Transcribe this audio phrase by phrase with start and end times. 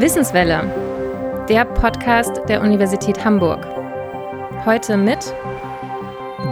[0.00, 3.64] Wissenswelle, der Podcast der Universität Hamburg.
[4.64, 5.32] Heute mit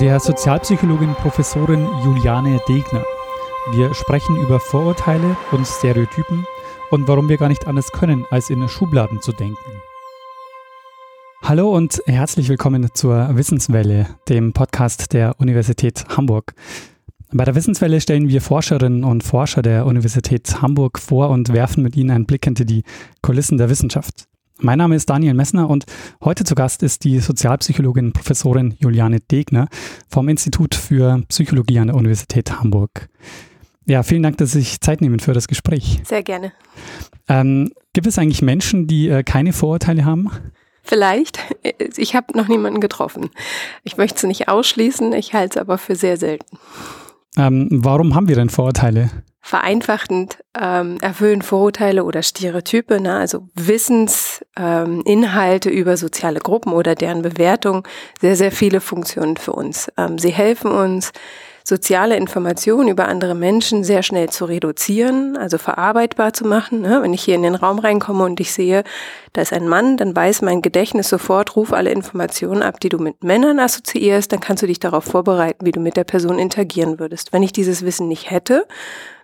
[0.01, 3.03] der Sozialpsychologin Professorin Juliane Degner.
[3.73, 6.47] Wir sprechen über Vorurteile und Stereotypen
[6.93, 9.83] und warum wir gar nicht anders können, als in Schubladen zu denken.
[11.43, 16.55] Hallo und herzlich willkommen zur Wissenswelle, dem Podcast der Universität Hamburg.
[17.31, 21.95] Bei der Wissenswelle stellen wir Forscherinnen und Forscher der Universität Hamburg vor und werfen mit
[21.95, 22.85] ihnen einen Blick hinter die
[23.21, 24.25] Kulissen der Wissenschaft.
[24.61, 25.85] Mein Name ist Daniel Messner und
[26.25, 29.69] heute zu Gast ist die Sozialpsychologin Professorin Juliane Degner
[30.09, 33.11] vom Institut für Psychologie an der Universität Hamburg.
[33.85, 36.01] Ja, vielen Dank, dass Sie sich Zeit nehmen für das Gespräch.
[36.05, 36.53] Sehr gerne.
[37.29, 40.31] Ähm, gibt es eigentlich Menschen, die äh, keine Vorurteile haben?
[40.83, 41.41] Vielleicht.
[41.99, 43.29] Ich habe noch niemanden getroffen.
[43.85, 46.57] Ich möchte es nicht ausschließen, ich halte es aber für sehr selten.
[47.39, 49.11] Ähm, warum haben wir denn Vorurteile?
[49.41, 57.23] Vereinfachend ähm, erfüllen Vorurteile oder Stereotype, ne, also Wissensinhalte ähm, über soziale Gruppen oder deren
[57.23, 57.87] Bewertung,
[58.21, 59.91] sehr, sehr viele Funktionen für uns.
[59.97, 61.13] Ähm, sie helfen uns,
[61.69, 66.81] soziale Informationen über andere Menschen sehr schnell zu reduzieren, also verarbeitbar zu machen.
[66.81, 67.01] Ne?
[67.03, 68.83] Wenn ich hier in den Raum reinkomme und ich sehe,
[69.35, 72.99] da ist ein Mann, dann weiß mein Gedächtnis sofort, ruf alle Informationen ab, die du
[72.99, 76.99] mit Männern assoziierst, dann kannst du dich darauf vorbereiten, wie du mit der Person interagieren
[76.99, 77.33] würdest.
[77.33, 78.67] Wenn ich dieses Wissen nicht hätte,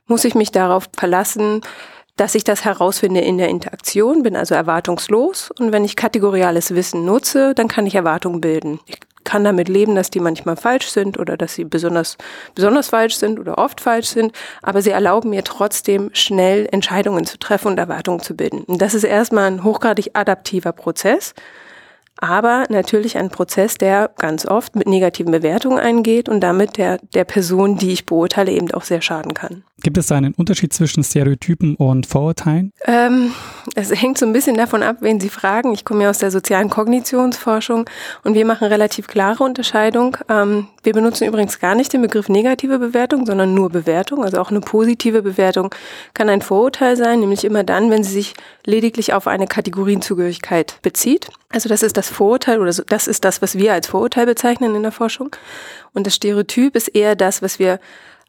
[0.06, 1.60] muss ich mich darauf verlassen,
[2.16, 5.50] dass ich das herausfinde in der Interaktion, bin also erwartungslos.
[5.58, 8.78] Und wenn ich kategoriales Wissen nutze, dann kann ich Erwartungen bilden.
[8.86, 12.16] Ich kann damit leben, dass die manchmal falsch sind oder dass sie besonders,
[12.55, 17.39] besonders falsch sind oder oft falsch sind, aber sie erlauben mir trotzdem schnell Entscheidungen zu
[17.39, 18.64] treffen und Erwartungen zu bilden.
[18.64, 21.34] Und das ist erstmal ein hochgradig adaptiver Prozess
[22.18, 27.24] aber natürlich ein Prozess, der ganz oft mit negativen Bewertungen eingeht und damit der, der
[27.24, 29.64] Person, die ich beurteile, eben auch sehr schaden kann.
[29.82, 32.72] Gibt es da einen Unterschied zwischen Stereotypen und Vorurteilen?
[32.86, 33.32] Ähm,
[33.74, 35.74] es hängt so ein bisschen davon ab, wen Sie fragen.
[35.74, 37.84] Ich komme ja aus der sozialen Kognitionsforschung
[38.22, 40.16] und wir machen relativ klare Unterscheidung.
[40.28, 44.24] Ähm, wir benutzen übrigens gar nicht den Begriff negative Bewertung, sondern nur Bewertung.
[44.24, 45.74] Also auch eine positive Bewertung
[46.14, 48.34] kann ein Vorurteil sein, nämlich immer dann, wenn sie sich
[48.64, 51.28] lediglich auf eine Kategorienzugehörigkeit bezieht.
[51.54, 54.82] Also das ist das Vorurteil oder das ist das, was wir als Vorurteil bezeichnen in
[54.82, 55.36] der Forschung.
[55.92, 57.78] Und das Stereotyp ist eher das, was wir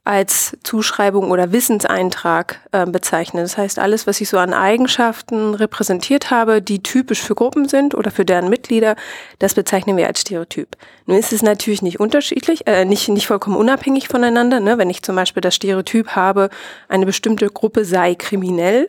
[0.03, 3.41] als Zuschreibung oder Wissenseintrag äh, bezeichnen.
[3.41, 7.95] Das heißt, alles, was ich so an Eigenschaften repräsentiert habe, die typisch für Gruppen sind
[7.95, 8.95] oder für deren Mitglieder,
[9.39, 10.77] das bezeichnen wir als Stereotyp.
[11.07, 14.59] Nun ist es natürlich nicht unterschiedlich, äh, nicht, nicht vollkommen unabhängig voneinander.
[14.59, 14.77] Ne?
[14.77, 16.51] Wenn ich zum Beispiel das Stereotyp habe,
[16.87, 18.87] eine bestimmte Gruppe sei kriminell,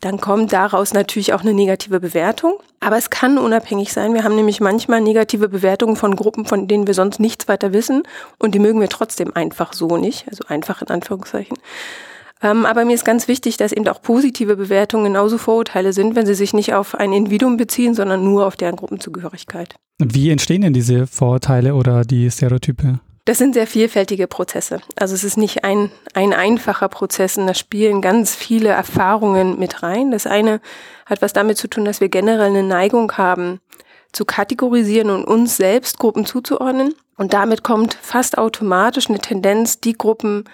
[0.00, 2.54] dann kommt daraus natürlich auch eine negative Bewertung.
[2.80, 4.14] Aber es kann unabhängig sein.
[4.14, 8.02] Wir haben nämlich manchmal negative Bewertungen von Gruppen, von denen wir sonst nichts weiter wissen.
[8.38, 10.26] Und die mögen wir trotzdem einfach so nicht.
[10.28, 11.56] Also einfach in Anführungszeichen.
[12.42, 16.26] Ähm, aber mir ist ganz wichtig, dass eben auch positive Bewertungen genauso Vorurteile sind, wenn
[16.26, 19.74] sie sich nicht auf ein Individuum beziehen, sondern nur auf deren Gruppenzugehörigkeit.
[19.98, 23.00] Wie entstehen denn diese Vorurteile oder die Stereotype?
[23.26, 24.80] Das sind sehr vielfältige Prozesse.
[24.94, 29.82] Also es ist nicht ein, ein einfacher Prozess und da spielen ganz viele Erfahrungen mit
[29.82, 30.12] rein.
[30.12, 30.60] Das eine
[31.06, 33.60] hat was damit zu tun, dass wir generell eine Neigung haben,
[34.12, 36.94] zu kategorisieren und uns selbst Gruppen zuzuordnen.
[37.16, 40.44] Und damit kommt fast automatisch eine Tendenz, die Gruppen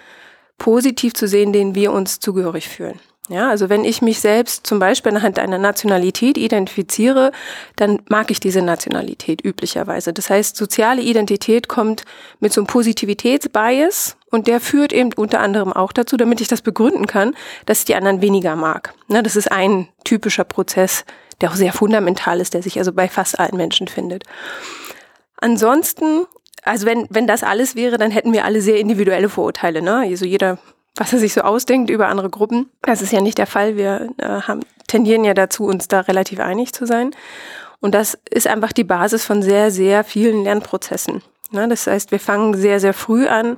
[0.57, 2.99] positiv zu sehen, denen wir uns zugehörig fühlen.
[3.29, 7.31] Ja, also wenn ich mich selbst zum Beispiel anhand einer Nationalität identifiziere,
[7.77, 10.11] dann mag ich diese Nationalität üblicherweise.
[10.11, 12.03] Das heißt, soziale Identität kommt
[12.41, 16.61] mit so einem Positivitätsbias und der führt eben unter anderem auch dazu, damit ich das
[16.61, 17.33] begründen kann,
[17.65, 18.93] dass ich die anderen weniger mag.
[19.07, 21.05] Ne, das ist ein typischer Prozess,
[21.39, 24.25] der auch sehr fundamental ist, der sich also bei fast allen Menschen findet.
[25.37, 26.25] Ansonsten
[26.65, 29.81] also wenn, wenn das alles wäre, dann hätten wir alle sehr individuelle Vorurteile.
[29.81, 29.95] Ne?
[29.97, 30.57] Also jeder
[30.95, 32.69] was er sich so ausdenkt über andere Gruppen.
[32.81, 33.77] Das ist ja nicht der Fall.
[33.77, 37.11] Wir äh, haben, tendieren ja dazu, uns da relativ einig zu sein.
[37.79, 41.21] Und das ist einfach die Basis von sehr, sehr vielen Lernprozessen.
[41.51, 41.67] Ne?
[41.67, 43.57] Das heißt, wir fangen sehr, sehr früh an,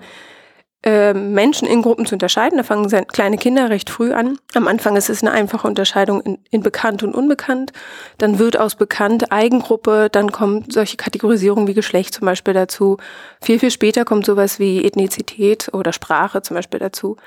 [0.88, 2.58] ähm, Menschen in Gruppen zu unterscheiden.
[2.58, 4.38] Da fangen kleine Kinder recht früh an.
[4.54, 7.72] Am Anfang ist es eine einfache Unterscheidung in, in bekannt und unbekannt.
[8.20, 12.98] Dann wird aus bekannt Eigengruppe, dann kommen solche Kategorisierungen wie Geschlecht zum Beispiel dazu.
[13.42, 17.18] Viel, viel später kommt sowas wie Ethnizität oder Sprache zum Beispiel dazu.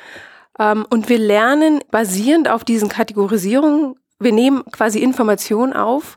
[0.60, 6.16] Ähm, und wir lernen basierend auf diesen Kategorisierungen, wir nehmen quasi Informationen auf,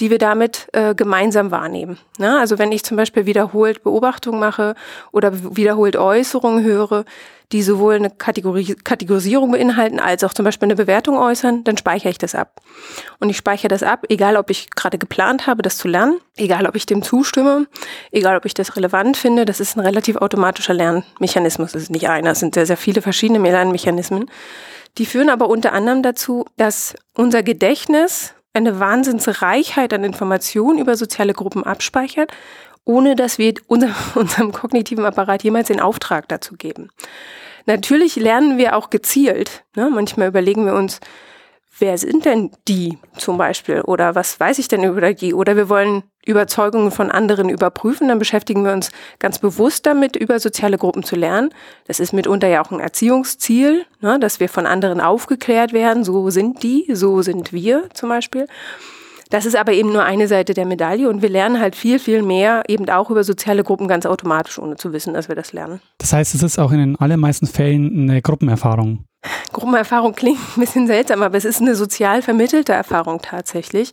[0.00, 1.98] die wir damit äh, gemeinsam wahrnehmen.
[2.18, 4.74] Na, also wenn ich zum Beispiel wiederholt Beobachtungen mache
[5.12, 7.04] oder wiederholt Äußerungen höre,
[7.52, 12.10] die sowohl eine Kategorie, Kategorisierung beinhalten als auch zum Beispiel eine Bewertung äußern, dann speichere
[12.10, 12.60] ich das ab.
[13.20, 16.66] Und ich speichere das ab, egal ob ich gerade geplant habe, das zu lernen, egal
[16.66, 17.66] ob ich dem zustimme,
[18.10, 21.72] egal ob ich das relevant finde, das ist ein relativ automatischer Lernmechanismus.
[21.72, 24.28] Das ist nicht einer, es sind sehr, sehr viele verschiedene Lernmechanismen.
[24.98, 31.34] Die führen aber unter anderem dazu, dass unser Gedächtnis eine Wahnsinnsreichheit an Informationen über soziale
[31.34, 32.32] Gruppen abspeichert,
[32.84, 36.90] ohne dass wir unser, unserem kognitiven Apparat jemals den Auftrag dazu geben.
[37.66, 39.64] Natürlich lernen wir auch gezielt.
[39.74, 39.90] Ne?
[39.90, 41.00] Manchmal überlegen wir uns,
[41.78, 45.68] wer sind denn die zum Beispiel oder was weiß ich denn über die oder wir
[45.68, 51.02] wollen Überzeugungen von anderen überprüfen, dann beschäftigen wir uns ganz bewusst damit, über soziale Gruppen
[51.02, 51.50] zu lernen.
[51.86, 56.30] Das ist mitunter ja auch ein Erziehungsziel, ne, dass wir von anderen aufgeklärt werden, so
[56.30, 58.46] sind die, so sind wir zum Beispiel.
[59.30, 62.22] Das ist aber eben nur eine Seite der Medaille und wir lernen halt viel, viel
[62.22, 65.80] mehr eben auch über soziale Gruppen ganz automatisch, ohne zu wissen, dass wir das lernen.
[65.98, 69.04] Das heißt, es ist auch in den allermeisten Fällen eine Gruppenerfahrung.
[69.52, 73.92] Gruppenerfahrung klingt ein bisschen seltsam, aber es ist eine sozial vermittelte Erfahrung tatsächlich.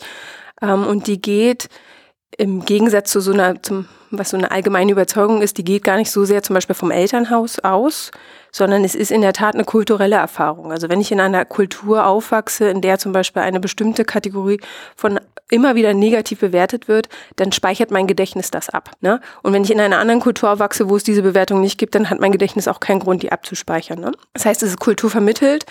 [0.61, 1.69] Ähm, und die geht
[2.41, 5.97] im Gegensatz zu so einer, zum, was so eine allgemeine Überzeugung ist, die geht gar
[5.97, 8.09] nicht so sehr zum Beispiel vom Elternhaus aus,
[8.51, 10.71] sondern es ist in der Tat eine kulturelle Erfahrung.
[10.71, 14.59] Also wenn ich in einer Kultur aufwachse, in der zum Beispiel eine bestimmte Kategorie
[14.95, 15.19] von
[15.51, 18.89] immer wieder negativ bewertet wird, dann speichert mein Gedächtnis das ab.
[19.01, 19.21] Ne?
[19.43, 22.09] Und wenn ich in einer anderen Kultur aufwachse, wo es diese Bewertung nicht gibt, dann
[22.09, 23.99] hat mein Gedächtnis auch keinen Grund, die abzuspeichern.
[23.99, 24.13] Ne?
[24.33, 25.65] Das heißt, es ist Kultur vermittelt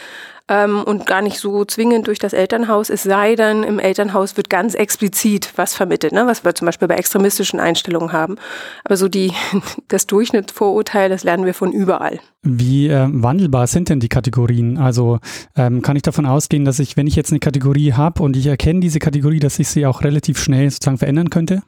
[0.50, 4.50] ähm, und gar nicht so zwingend durch das Elternhaus, es sei denn, im Elternhaus wird
[4.50, 6.26] ganz explizit was vermittelt, ne?
[6.26, 8.36] was wir zum Beispiel bei extremistischen Einstellungen haben.
[8.84, 9.32] Aber so die,
[9.88, 12.18] das Durchschnittsvorurteil, das lernen wir von überall.
[12.42, 14.76] Wie äh, wandelbar sind denn die Kategorien?
[14.76, 15.20] Also
[15.56, 18.46] ähm, kann ich davon ausgehen, dass ich, wenn ich jetzt eine Kategorie habe und ich
[18.46, 21.62] erkenne diese Kategorie, dass ich sie auch relativ schnell sozusagen verändern könnte?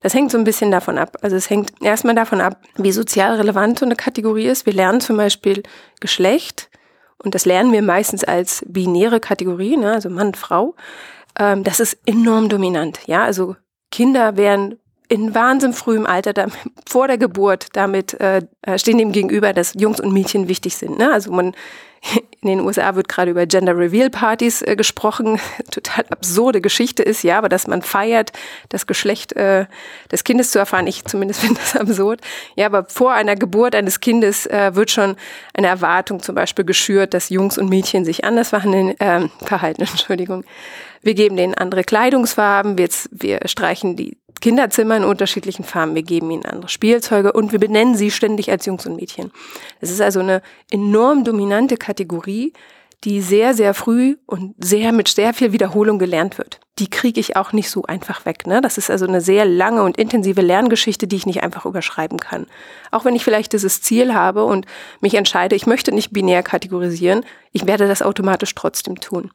[0.00, 1.16] Das hängt so ein bisschen davon ab.
[1.22, 4.64] Also es hängt erstmal davon ab, wie sozial relevant so eine Kategorie ist.
[4.64, 5.62] Wir lernen zum Beispiel
[6.00, 6.67] Geschlecht
[7.22, 10.74] und das lernen wir meistens als binäre Kategorie, ne, also Mann, Frau,
[11.38, 13.00] ähm, das ist enorm dominant.
[13.06, 13.56] Ja, also
[13.90, 14.78] Kinder werden
[15.08, 16.46] in wahnsinnig frühem Alter, da,
[16.88, 20.98] vor der Geburt, damit äh, äh, stehen dem gegenüber, dass Jungs und Mädchen wichtig sind.
[20.98, 21.12] Ne?
[21.12, 21.54] Also man
[22.40, 25.40] in den USA wird gerade über Gender Reveal Partys äh, gesprochen.
[25.70, 28.32] Total absurde Geschichte ist, ja, aber dass man feiert,
[28.68, 29.66] das Geschlecht äh,
[30.10, 30.86] des Kindes zu erfahren.
[30.86, 32.20] Ich zumindest finde das absurd.
[32.56, 35.16] Ja, aber vor einer Geburt eines Kindes äh, wird schon
[35.54, 39.82] eine Erwartung zum Beispiel geschürt, dass Jungs und Mädchen sich anders verhandeln, äh, verhalten.
[39.82, 40.44] Entschuldigung.
[41.02, 45.94] Wir geben denen andere Kleidungsfarben, wir, wir streichen die Kinderzimmer in unterschiedlichen Farben.
[45.94, 49.32] Wir geben ihnen andere Spielzeuge und wir benennen sie ständig als Jungs und Mädchen.
[49.80, 52.52] Es ist also eine enorm dominante Kategorie,
[53.04, 56.58] die sehr, sehr früh und sehr mit sehr viel Wiederholung gelernt wird.
[56.80, 58.46] Die kriege ich auch nicht so einfach weg.
[58.46, 58.60] Ne?
[58.60, 62.46] Das ist also eine sehr lange und intensive Lerngeschichte, die ich nicht einfach überschreiben kann.
[62.90, 64.66] Auch wenn ich vielleicht dieses Ziel habe und
[65.00, 69.30] mich entscheide, ich möchte nicht binär kategorisieren, ich werde das automatisch trotzdem tun.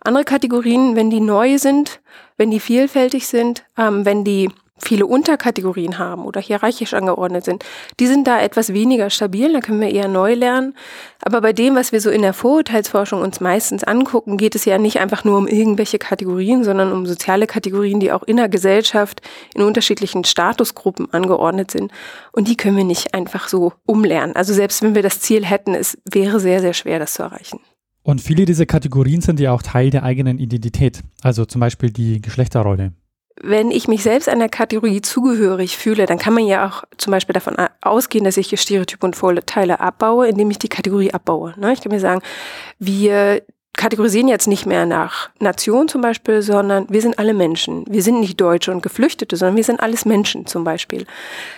[0.00, 2.00] Andere Kategorien, wenn die neu sind,
[2.36, 7.64] wenn die vielfältig sind, ähm, wenn die viele Unterkategorien haben oder hierarchisch angeordnet sind,
[7.98, 10.74] die sind da etwas weniger stabil, da können wir eher neu lernen.
[11.22, 14.78] Aber bei dem, was wir so in der Vorurteilsforschung uns meistens angucken, geht es ja
[14.78, 19.22] nicht einfach nur um irgendwelche Kategorien, sondern um soziale Kategorien, die auch in der Gesellschaft
[19.54, 21.90] in unterschiedlichen Statusgruppen angeordnet sind.
[22.32, 24.36] Und die können wir nicht einfach so umlernen.
[24.36, 27.60] Also selbst wenn wir das Ziel hätten, es wäre sehr, sehr schwer, das zu erreichen.
[28.02, 32.20] Und viele dieser Kategorien sind ja auch Teil der eigenen Identität, also zum Beispiel die
[32.20, 32.92] Geschlechterrolle
[33.42, 37.34] wenn ich mich selbst einer Kategorie zugehörig fühle, dann kann man ja auch zum Beispiel
[37.34, 41.54] davon ausgehen, dass ich Stereotype und Vorteile abbaue, indem ich die Kategorie abbaue.
[41.58, 41.72] Ne?
[41.72, 42.22] Ich kann mir sagen,
[42.78, 43.42] wir
[43.76, 47.84] kategorisieren jetzt nicht mehr nach Nation zum Beispiel, sondern wir sind alle Menschen.
[47.88, 51.06] Wir sind nicht Deutsche und Geflüchtete, sondern wir sind alles Menschen zum Beispiel.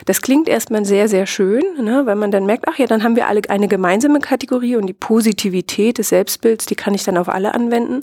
[0.04, 3.16] Das klingt erstmal sehr, sehr schön, ne, weil man dann merkt, ach ja, dann haben
[3.16, 7.28] wir alle eine gemeinsame Kategorie und die Positivität des Selbstbilds, die kann ich dann auf
[7.28, 8.00] alle anwenden.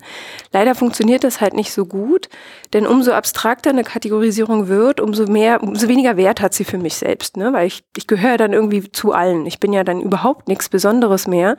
[0.53, 2.29] Leider funktioniert das halt nicht so gut,
[2.74, 6.95] denn umso abstrakter eine Kategorisierung wird, umso mehr, umso weniger Wert hat sie für mich
[6.95, 9.45] selbst, ne, weil ich, ich gehöre dann irgendwie zu allen.
[9.45, 11.57] Ich bin ja dann überhaupt nichts Besonderes mehr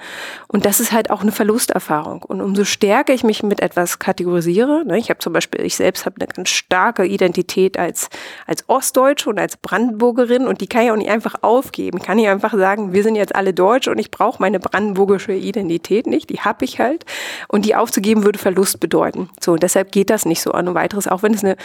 [0.49, 2.23] und das ist halt auch eine Verlusterfahrung.
[2.23, 6.07] Und umso stärker ich mich mit etwas kategorisiere, ne, ich habe zum Beispiel, ich selbst
[6.07, 8.09] habe eine ganz starke Identität als,
[8.47, 11.99] als Ostdeutsche und als Brandenburgerin und die kann ich auch nicht einfach aufgeben.
[11.99, 15.33] Ich kann nicht einfach sagen, wir sind jetzt alle Deutsch und ich brauche meine brandenburgische
[15.33, 17.05] Identität nicht, die habe ich halt.
[17.49, 19.29] Und die aufzugeben würde Verlust bedeuten.
[19.41, 21.57] So, und deshalb geht das nicht so an und weiteres, auch wenn es eine,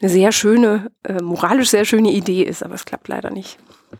[0.00, 3.58] eine sehr schöne, äh, moralisch sehr schöne Idee ist, aber es klappt leider nicht.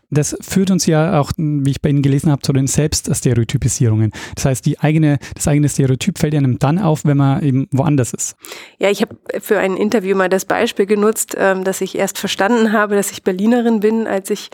[0.09, 4.11] Das führt uns ja auch, wie ich bei Ihnen gelesen habe, zu den Selbststereotypisierungen.
[4.35, 8.13] Das heißt, die eigene, das eigene Stereotyp fällt einem dann auf, wenn man eben woanders
[8.13, 8.35] ist.
[8.77, 12.73] Ja, ich habe für ein Interview mal das Beispiel genutzt, ähm, dass ich erst verstanden
[12.73, 14.49] habe, dass ich Berlinerin bin, als ich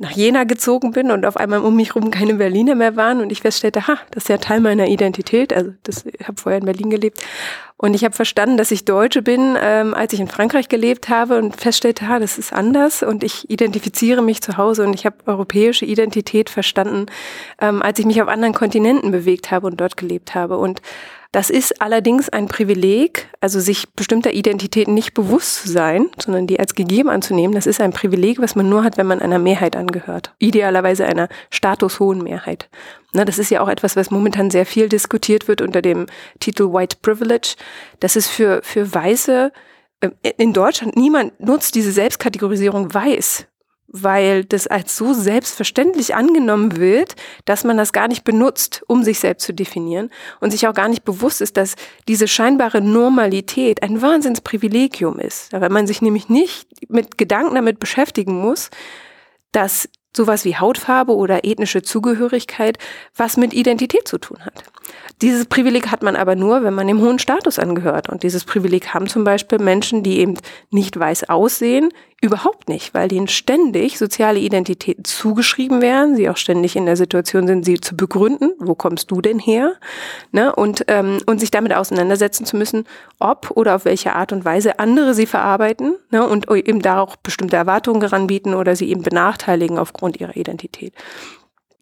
[0.00, 3.30] nach Jena gezogen bin und auf einmal um mich herum keine Berliner mehr waren und
[3.30, 5.52] ich feststellte, ha, das ist ja Teil meiner Identität.
[5.52, 7.22] Also das, ich habe vorher in Berlin gelebt
[7.76, 11.38] und ich habe verstanden, dass ich Deutsche bin, ähm, als ich in Frankreich gelebt habe
[11.38, 15.16] und feststellte, ha, das ist anders und ich identifiziere mich zu Hause und ich habe
[15.26, 17.06] europäische Identität verstanden,
[17.60, 20.56] ähm, als ich mich auf anderen Kontinenten bewegt habe und dort gelebt habe.
[20.56, 20.80] Und
[21.32, 26.58] das ist allerdings ein Privileg, also sich bestimmter Identitäten nicht bewusst zu sein, sondern die
[26.58, 27.54] als gegeben anzunehmen.
[27.54, 30.34] Das ist ein Privileg, was man nur hat, wenn man einer Mehrheit angehört.
[30.38, 32.68] Idealerweise einer statushohen Mehrheit.
[33.12, 36.06] Na, das ist ja auch etwas, was momentan sehr viel diskutiert wird unter dem
[36.40, 37.54] Titel White Privilege.
[38.00, 39.52] Das ist für, für Weiße
[40.00, 43.46] äh, in Deutschland, niemand nutzt diese Selbstkategorisierung weiß
[43.92, 49.18] weil das als so selbstverständlich angenommen wird, dass man das gar nicht benutzt, um sich
[49.18, 51.74] selbst zu definieren und sich auch gar nicht bewusst ist, dass
[52.06, 55.52] diese scheinbare Normalität ein Wahnsinnsprivilegium ist.
[55.52, 58.70] Weil man sich nämlich nicht mit Gedanken damit beschäftigen muss,
[59.50, 62.78] dass sowas wie Hautfarbe oder ethnische Zugehörigkeit
[63.16, 64.64] was mit Identität zu tun hat.
[65.22, 68.08] Dieses Privileg hat man aber nur, wenn man dem hohen Status angehört.
[68.08, 70.38] Und dieses Privileg haben zum Beispiel Menschen, die eben
[70.70, 71.90] nicht weiß aussehen,
[72.22, 77.46] überhaupt nicht, weil denen ständig soziale Identitäten zugeschrieben werden, sie auch ständig in der Situation
[77.46, 79.74] sind, sie zu begründen, wo kommst du denn her?
[80.32, 80.54] Ne?
[80.54, 82.86] Und, ähm, und sich damit auseinandersetzen zu müssen,
[83.18, 86.26] ob oder auf welche Art und Weise andere sie verarbeiten ne?
[86.26, 90.94] und eben da auch bestimmte Erwartungen heranbieten oder sie eben benachteiligen aufgrund ihrer Identität.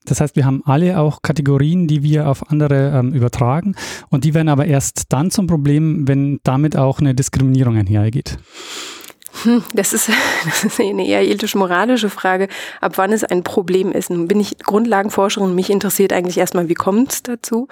[0.08, 3.74] Das heißt, wir haben alle auch Kategorien, die wir auf andere ähm, übertragen
[4.10, 8.38] und die werden aber erst dann zum Problem, wenn damit auch eine Diskriminierung einhergeht.
[9.72, 10.10] Das ist,
[10.44, 12.48] das ist eine eher ethisch-moralische Frage,
[12.80, 14.10] ab wann es ein Problem ist.
[14.10, 17.68] Nun bin ich Grundlagenforscherin, mich interessiert eigentlich erstmal, wie kommt es dazu?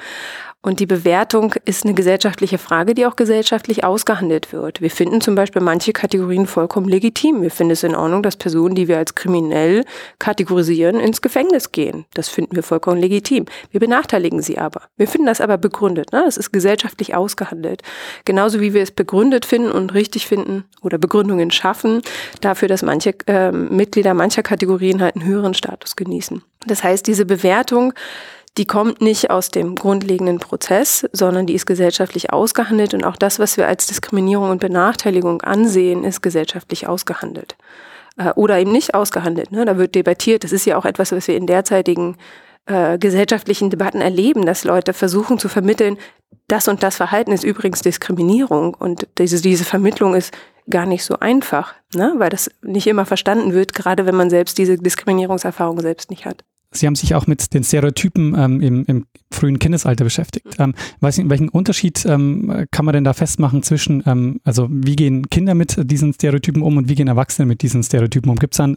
[0.66, 4.80] Und die Bewertung ist eine gesellschaftliche Frage, die auch gesellschaftlich ausgehandelt wird.
[4.80, 7.40] Wir finden zum Beispiel manche Kategorien vollkommen legitim.
[7.40, 9.84] Wir finden es in Ordnung, dass Personen, die wir als kriminell
[10.18, 12.04] kategorisieren, ins Gefängnis gehen.
[12.14, 13.44] Das finden wir vollkommen legitim.
[13.70, 14.82] Wir benachteiligen sie aber.
[14.96, 16.10] Wir finden das aber begründet.
[16.10, 16.22] Ne?
[16.24, 17.82] Das ist gesellschaftlich ausgehandelt.
[18.24, 22.02] Genauso wie wir es begründet finden und richtig finden oder Begründungen schaffen
[22.40, 26.42] dafür, dass manche äh, Mitglieder mancher Kategorien halt einen höheren Status genießen.
[26.66, 27.92] Das heißt, diese Bewertung
[28.58, 33.38] die kommt nicht aus dem grundlegenden Prozess, sondern die ist gesellschaftlich ausgehandelt und auch das,
[33.38, 37.56] was wir als Diskriminierung und Benachteiligung ansehen, ist gesellschaftlich ausgehandelt.
[38.16, 39.52] Äh, oder eben nicht ausgehandelt.
[39.52, 39.64] Ne?
[39.64, 40.44] Da wird debattiert.
[40.44, 42.16] Das ist ja auch etwas, was wir in derzeitigen
[42.64, 45.98] äh, gesellschaftlichen Debatten erleben, dass Leute versuchen zu vermitteln,
[46.48, 50.32] das und das Verhalten ist übrigens Diskriminierung und diese, diese Vermittlung ist
[50.68, 52.14] gar nicht so einfach, ne?
[52.18, 56.44] weil das nicht immer verstanden wird, gerade wenn man selbst diese Diskriminierungserfahrung selbst nicht hat.
[56.72, 60.46] Sie haben sich auch mit den Stereotypen ähm, im, im, frühen Kindesalter beschäftigt.
[60.58, 64.96] Ähm, weiß nicht, welchen Unterschied ähm, kann man denn da festmachen zwischen, ähm, also wie
[64.96, 68.36] gehen Kinder mit diesen Stereotypen um und wie gehen Erwachsene mit diesen Stereotypen um?
[68.36, 68.76] Gibt es da einen,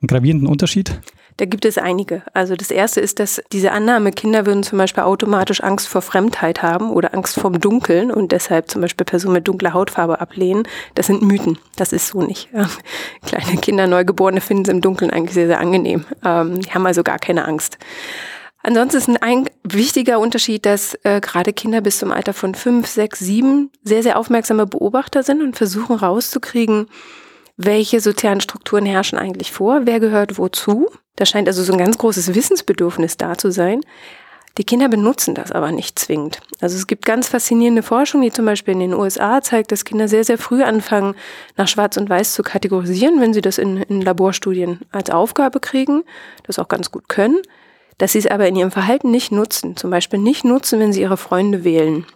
[0.00, 1.00] einen gravierenden Unterschied?
[1.40, 2.22] Da gibt es einige.
[2.34, 6.60] Also das erste ist, dass diese Annahme, Kinder würden zum Beispiel automatisch Angst vor Fremdheit
[6.60, 10.64] haben oder Angst vorm Dunkeln und deshalb zum Beispiel Personen mit dunkler Hautfarbe ablehnen.
[10.96, 11.58] Das sind Mythen.
[11.76, 12.50] Das ist so nicht.
[13.24, 16.04] Kleine Kinder, Neugeborene finden es im Dunkeln eigentlich sehr, sehr angenehm.
[16.22, 17.78] Ähm, die haben also gar keine Angst.
[18.62, 23.18] Ansonsten ist ein wichtiger Unterschied, dass äh, gerade Kinder bis zum Alter von fünf, sechs,
[23.18, 26.88] sieben sehr, sehr aufmerksame Beobachter sind und versuchen rauszukriegen,
[27.62, 30.88] welche sozialen Strukturen herrschen eigentlich vor, wer gehört wozu.
[31.16, 33.82] Da scheint also so ein ganz großes Wissensbedürfnis da zu sein.
[34.56, 36.40] Die Kinder benutzen das aber nicht zwingend.
[36.60, 40.08] Also es gibt ganz faszinierende Forschung, die zum Beispiel in den USA zeigt, dass Kinder
[40.08, 41.14] sehr, sehr früh anfangen,
[41.56, 46.02] nach Schwarz und Weiß zu kategorisieren, wenn sie das in, in Laborstudien als Aufgabe kriegen,
[46.44, 47.40] das auch ganz gut können,
[47.98, 49.76] dass sie es aber in ihrem Verhalten nicht nutzen.
[49.76, 52.06] Zum Beispiel nicht nutzen, wenn sie ihre Freunde wählen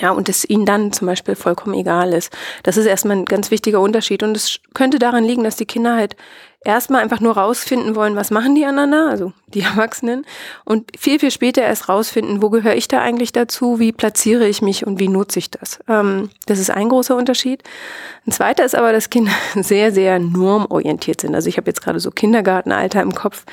[0.00, 2.32] ja, und es ihnen dann zum Beispiel vollkommen egal ist.
[2.62, 4.22] Das ist erstmal ein ganz wichtiger Unterschied.
[4.22, 6.16] Und es könnte daran liegen, dass die Kinder halt
[6.64, 10.24] erstmal einfach nur rausfinden wollen, was machen die aneinander, also die Erwachsenen,
[10.64, 14.62] und viel, viel später erst rausfinden, wo gehöre ich da eigentlich dazu, wie platziere ich
[14.62, 15.80] mich und wie nutze ich das.
[15.88, 17.62] Ähm, das ist ein großer Unterschied.
[18.26, 21.34] Ein zweiter ist aber, dass Kinder sehr, sehr normorientiert sind.
[21.34, 23.44] Also ich habe jetzt gerade so Kindergartenalter im Kopf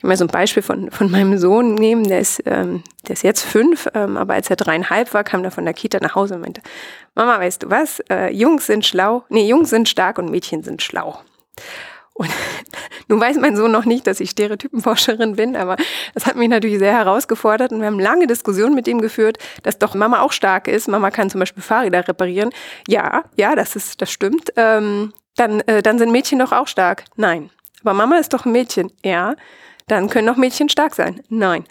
[0.00, 3.22] kann mal so ein Beispiel von, von meinem Sohn nehmen, der ist, ähm, der ist
[3.22, 6.34] jetzt fünf, ähm, aber als er dreieinhalb war, kam er von der Kita nach Hause
[6.34, 6.62] und meinte,
[7.14, 10.82] Mama, weißt du was, äh, Jungs sind schlau, nee, Jungs sind stark und Mädchen sind
[10.82, 11.18] schlau.
[12.14, 12.30] Und
[13.08, 15.76] nun weiß mein Sohn noch nicht, dass ich Stereotypenforscherin bin, aber
[16.14, 19.78] das hat mich natürlich sehr herausgefordert und wir haben lange Diskussionen mit ihm geführt, dass
[19.78, 20.88] doch Mama auch stark ist.
[20.88, 22.50] Mama kann zum Beispiel Fahrräder reparieren.
[22.88, 24.52] Ja, ja, das ist, das stimmt.
[24.56, 27.04] Ähm, dann, äh, dann sind Mädchen doch auch stark.
[27.16, 27.50] Nein,
[27.82, 28.92] Aber Mama ist doch ein Mädchen.
[29.04, 29.34] Ja.
[29.86, 31.20] Dann können auch Mädchen stark sein.
[31.28, 31.64] Nein.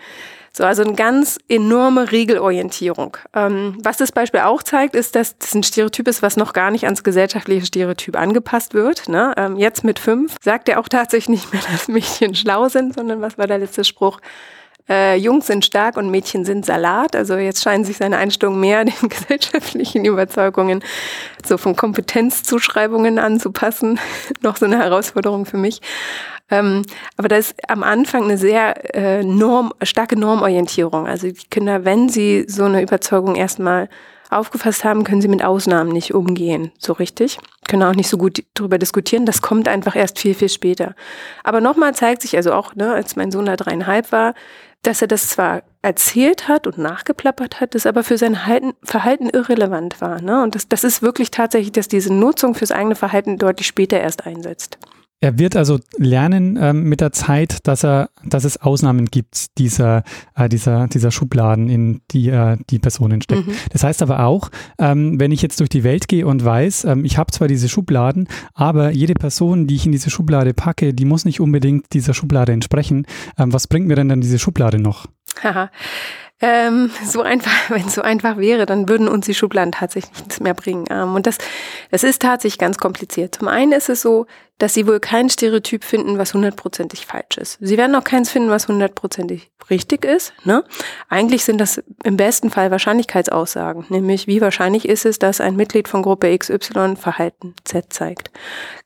[0.55, 3.17] So, also eine ganz enorme Regelorientierung.
[3.34, 6.70] Ähm, was das Beispiel auch zeigt, ist, dass das ein Stereotyp ist, was noch gar
[6.70, 9.10] nicht ans gesellschaftliche Stereotyp angepasst wird.
[9.10, 9.34] Ne?
[9.36, 13.20] Ähm, jetzt mit fünf sagt er auch tatsächlich nicht mehr, dass Mädchen schlau sind, sondern
[13.20, 14.20] was war der letzte Spruch?
[14.90, 17.16] Äh, Jungs sind stark und Mädchen sind Salat.
[17.16, 20.84] Also jetzt scheinen sich seine Einstellungen mehr den gesellschaftlichen Überzeugungen
[21.46, 24.00] so von Kompetenzzuschreibungen anzupassen.
[24.42, 25.82] Noch so eine Herausforderung für mich.
[26.52, 26.84] Ähm,
[27.18, 31.08] aber da ist am Anfang eine sehr äh, Norm, starke Normorientierung.
[31.08, 33.90] Also die Kinder, wenn sie so eine Überzeugung erstmal
[34.30, 37.38] aufgefasst haben, können sie mit Ausnahmen nicht umgehen, so richtig.
[37.68, 39.25] Können auch nicht so gut darüber diskutieren.
[39.25, 40.96] Das kommt einfach erst viel, viel später.
[41.44, 44.34] Aber nochmal zeigt sich also auch, ne, als mein Sohn da dreieinhalb war,
[44.84, 48.38] dass er das zwar erzählt hat und nachgeplappert hat, das aber für sein
[48.84, 50.22] Verhalten irrelevant war.
[50.22, 50.44] Ne?
[50.44, 54.25] Und das, das ist wirklich tatsächlich, dass diese Nutzung fürs eigene Verhalten deutlich später erst
[54.25, 54.78] einsetzt.
[55.24, 60.03] Er wird also lernen ähm, mit der Zeit, dass er, dass es Ausnahmen gibt dieser,
[60.36, 63.48] äh, dieser, dieser Schubladen, in die er die Personen steckt.
[63.48, 63.53] Mhm.
[63.72, 67.06] Das heißt aber auch, ähm, wenn ich jetzt durch die Welt gehe und weiß, ähm,
[67.06, 71.06] ich habe zwar diese Schubladen, aber jede Person, die ich in diese Schublade packe, die
[71.06, 73.08] muss nicht unbedingt dieser Schublade entsprechen.
[73.38, 75.08] Ähm, was bringt mir denn dann diese Schublade noch?
[75.42, 75.72] Haha.
[76.44, 80.40] Ähm, so einfach, wenn es so einfach wäre, dann würden uns die Schubladen tatsächlich nichts
[80.42, 80.86] mehr bringen.
[80.90, 81.38] Ähm, und das,
[81.90, 83.36] das ist tatsächlich ganz kompliziert.
[83.36, 84.28] Zum einen ist es so,
[84.60, 87.58] dass sie wohl kein Stereotyp finden, was hundertprozentig falsch ist.
[87.60, 90.34] Sie werden auch keins finden, was hundertprozentig richtig ist.
[90.44, 90.64] Ne?
[91.10, 95.88] Eigentlich sind das im besten Fall Wahrscheinlichkeitsaussagen, nämlich wie wahrscheinlich ist es, dass ein Mitglied
[95.88, 98.32] von Gruppe XY Verhalten Z zeigt.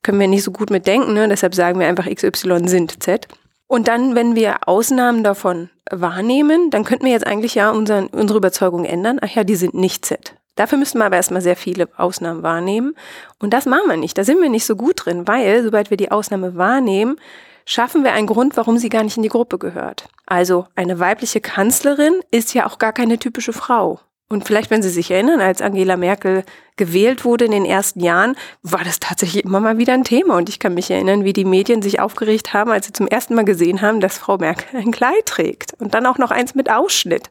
[0.04, 1.28] Können wir nicht so gut mit denken, ne?
[1.28, 3.28] deshalb sagen wir einfach XY sind Z.
[3.68, 8.38] Und dann, wenn wir Ausnahmen davon wahrnehmen, dann könnten wir jetzt eigentlich ja unseren, unsere
[8.38, 9.20] Überzeugung ändern.
[9.22, 10.36] Ach ja, die sind nicht Z.
[10.56, 12.96] Dafür müssten wir aber erstmal sehr viele Ausnahmen wahrnehmen.
[13.40, 14.18] Und das machen wir nicht.
[14.18, 17.18] Da sind wir nicht so gut drin, weil sobald wir die Ausnahme wahrnehmen,
[17.66, 20.08] schaffen wir einen Grund, warum sie gar nicht in die Gruppe gehört.
[20.26, 24.00] Also eine weibliche Kanzlerin ist ja auch gar keine typische Frau.
[24.30, 26.44] Und vielleicht, wenn Sie sich erinnern, als Angela Merkel
[26.76, 30.36] gewählt wurde in den ersten Jahren, war das tatsächlich immer mal wieder ein Thema.
[30.36, 33.36] Und ich kann mich erinnern, wie die Medien sich aufgeregt haben, als sie zum ersten
[33.36, 35.74] Mal gesehen haben, dass Frau Merkel ein Kleid trägt.
[35.80, 37.30] Und dann auch noch eins mit Ausschnitt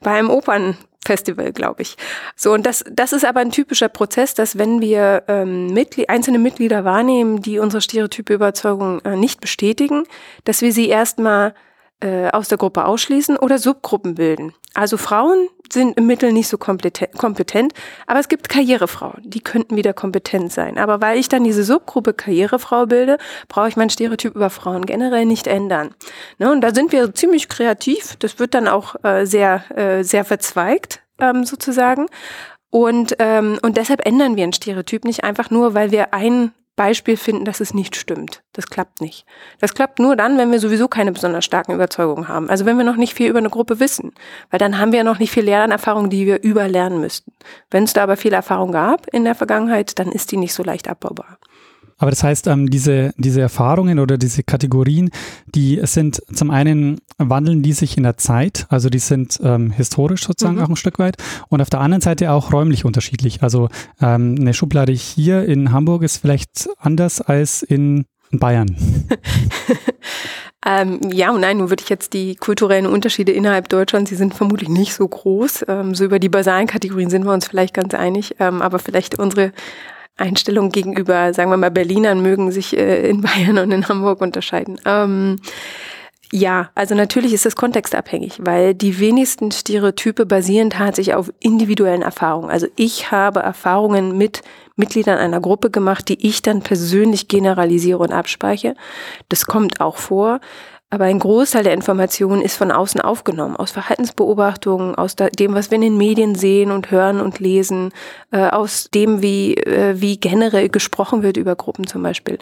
[0.00, 1.96] bei einem Opernfestival, glaube ich.
[2.36, 6.38] So, und das, das ist aber ein typischer Prozess, dass wenn wir ähm, Mitglied, einzelne
[6.38, 10.04] Mitglieder wahrnehmen, die unsere stereotype Überzeugung äh, nicht bestätigen,
[10.44, 11.54] dass wir sie erstmal
[12.00, 14.52] äh, aus der Gruppe ausschließen oder Subgruppen bilden.
[14.74, 17.72] Also Frauen sind im Mittel nicht so kompetent,
[18.06, 20.78] aber es gibt Karrierefrauen, die könnten wieder kompetent sein.
[20.78, 23.18] Aber weil ich dann diese Subgruppe Karrierefrau bilde,
[23.48, 25.94] brauche ich mein Stereotyp über Frauen generell nicht ändern.
[26.38, 28.16] Ne, und da sind wir ziemlich kreativ.
[28.18, 32.06] Das wird dann auch äh, sehr, äh, sehr verzweigt ähm, sozusagen.
[32.70, 37.16] Und, ähm, und deshalb ändern wir ein Stereotyp nicht einfach nur, weil wir ein Beispiel
[37.16, 38.42] finden, dass es nicht stimmt.
[38.52, 39.24] Das klappt nicht.
[39.60, 42.50] Das klappt nur dann, wenn wir sowieso keine besonders starken Überzeugungen haben.
[42.50, 44.12] Also wenn wir noch nicht viel über eine Gruppe wissen.
[44.50, 47.32] Weil dann haben wir ja noch nicht viel Lernerfahrung, die wir überlernen müssten.
[47.70, 50.62] Wenn es da aber viel Erfahrung gab in der Vergangenheit, dann ist die nicht so
[50.62, 51.38] leicht abbaubar.
[51.98, 55.10] Aber das heißt, ähm, diese, diese Erfahrungen oder diese Kategorien,
[55.46, 60.26] die sind zum einen wandeln die sich in der Zeit, also die sind ähm, historisch
[60.26, 60.62] sozusagen mhm.
[60.62, 61.16] auch ein Stück weit
[61.48, 63.42] und auf der anderen Seite auch räumlich unterschiedlich.
[63.42, 63.68] Also
[64.00, 68.76] ähm, eine Schublade hier in Hamburg ist vielleicht anders als in Bayern.
[70.68, 74.34] Ähm, ja und nein, nun würde ich jetzt die kulturellen Unterschiede innerhalb Deutschlands, die sind
[74.34, 75.64] vermutlich nicht so groß.
[75.68, 79.16] Ähm, so über die basalen Kategorien sind wir uns vielleicht ganz einig, ähm, aber vielleicht
[79.16, 79.52] unsere
[80.16, 84.80] Einstellungen gegenüber, sagen wir mal, Berlinern mögen sich äh, in Bayern und in Hamburg unterscheiden.
[84.84, 85.40] Ähm,
[86.32, 92.50] ja, also natürlich ist es kontextabhängig, weil die wenigsten Stereotype basieren tatsächlich auf individuellen Erfahrungen.
[92.50, 94.42] Also ich habe Erfahrungen mit
[94.74, 98.74] Mitgliedern einer Gruppe gemacht, die ich dann persönlich generalisiere und abspeichere.
[99.28, 100.40] Das kommt auch vor.
[100.88, 105.76] Aber ein Großteil der Informationen ist von außen aufgenommen, aus Verhaltensbeobachtungen, aus dem, was wir
[105.76, 107.90] in den Medien sehen und hören und lesen,
[108.30, 112.38] äh, aus dem, wie, äh, wie generell gesprochen wird über Gruppen zum Beispiel.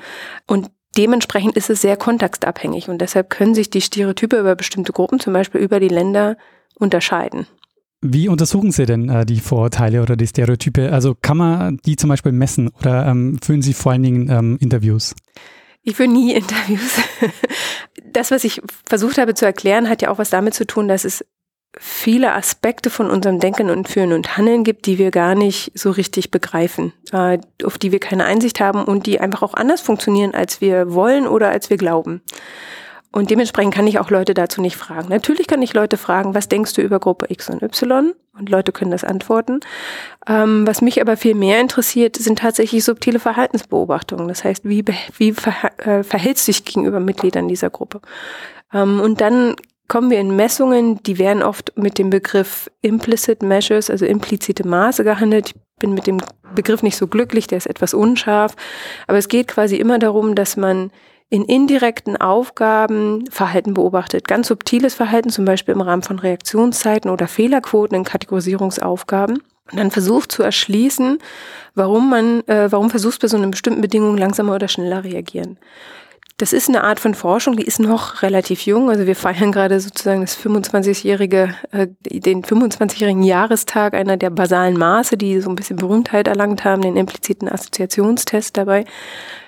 [0.46, 5.20] Und dementsprechend ist es sehr kontextabhängig und deshalb können sich die Stereotype über bestimmte Gruppen,
[5.20, 6.37] zum Beispiel über die Länder,
[6.78, 7.46] unterscheiden.
[8.02, 10.92] Wie untersuchen Sie denn äh, die Vorurteile oder die Stereotype?
[10.92, 14.59] Also kann man die zum Beispiel messen oder ähm, führen Sie vor allen Dingen ähm,
[14.61, 15.14] Interviews?
[15.85, 16.97] Ich führe nie Interviews.
[18.03, 21.05] Das, was ich versucht habe zu erklären, hat ja auch was damit zu tun, dass
[21.05, 21.25] es
[21.79, 25.90] viele Aspekte von unserem Denken und Fühlen und Handeln gibt, die wir gar nicht so
[25.90, 30.35] richtig begreifen, äh, auf die wir keine Einsicht haben und die einfach auch anders funktionieren,
[30.35, 32.23] als wir wollen oder als wir glauben.
[33.14, 35.09] Und dementsprechend kann ich auch Leute dazu nicht fragen.
[35.09, 38.12] Natürlich kann ich Leute fragen, was denkst du über Gruppe X und Y?
[38.37, 39.61] Und Leute können das antworten.
[40.27, 44.27] Ähm, was mich aber viel mehr interessiert, sind tatsächlich subtile Verhaltensbeobachtungen.
[44.27, 44.85] Das heißt, wie,
[45.16, 48.00] wie verha äh, verhältst du dich gegenüber Mitgliedern dieser Gruppe?
[48.72, 49.55] Ähm, und dann
[49.87, 55.05] kommen wir in Messungen, die werden oft mit dem Begriff Implicit Measures, also implizite Maße
[55.05, 55.50] gehandelt.
[55.50, 56.18] Ich bin mit dem
[56.57, 58.57] Begriff nicht so glücklich, der ist etwas unscharf.
[59.07, 60.90] Aber es geht quasi immer darum, dass man
[61.35, 64.29] in indirekten Aufgaben Verhalten beobachtet.
[64.29, 69.42] Ganz subtiles Verhalten, zum Beispiel im Rahmen von Reaktionszeiten oder Fehlerquoten in Kategorisierungsaufgaben.
[69.73, 71.18] Und dann versucht zu erschließen,
[71.75, 75.59] warum man, äh, warum Versuchspersonen in bestimmten Bedingungen langsamer oder schneller reagieren.
[76.37, 78.88] Das ist eine Art von Forschung, die ist noch relativ jung.
[78.88, 85.16] Also wir feiern gerade sozusagen das 25-jährige, äh, den 25-jährigen Jahrestag einer der basalen Maße,
[85.16, 88.85] die so ein bisschen Berühmtheit erlangt haben, den impliziten Assoziationstest dabei.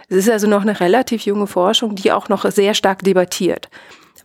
[0.09, 3.69] Es ist also noch eine relativ junge Forschung, die auch noch sehr stark debattiert.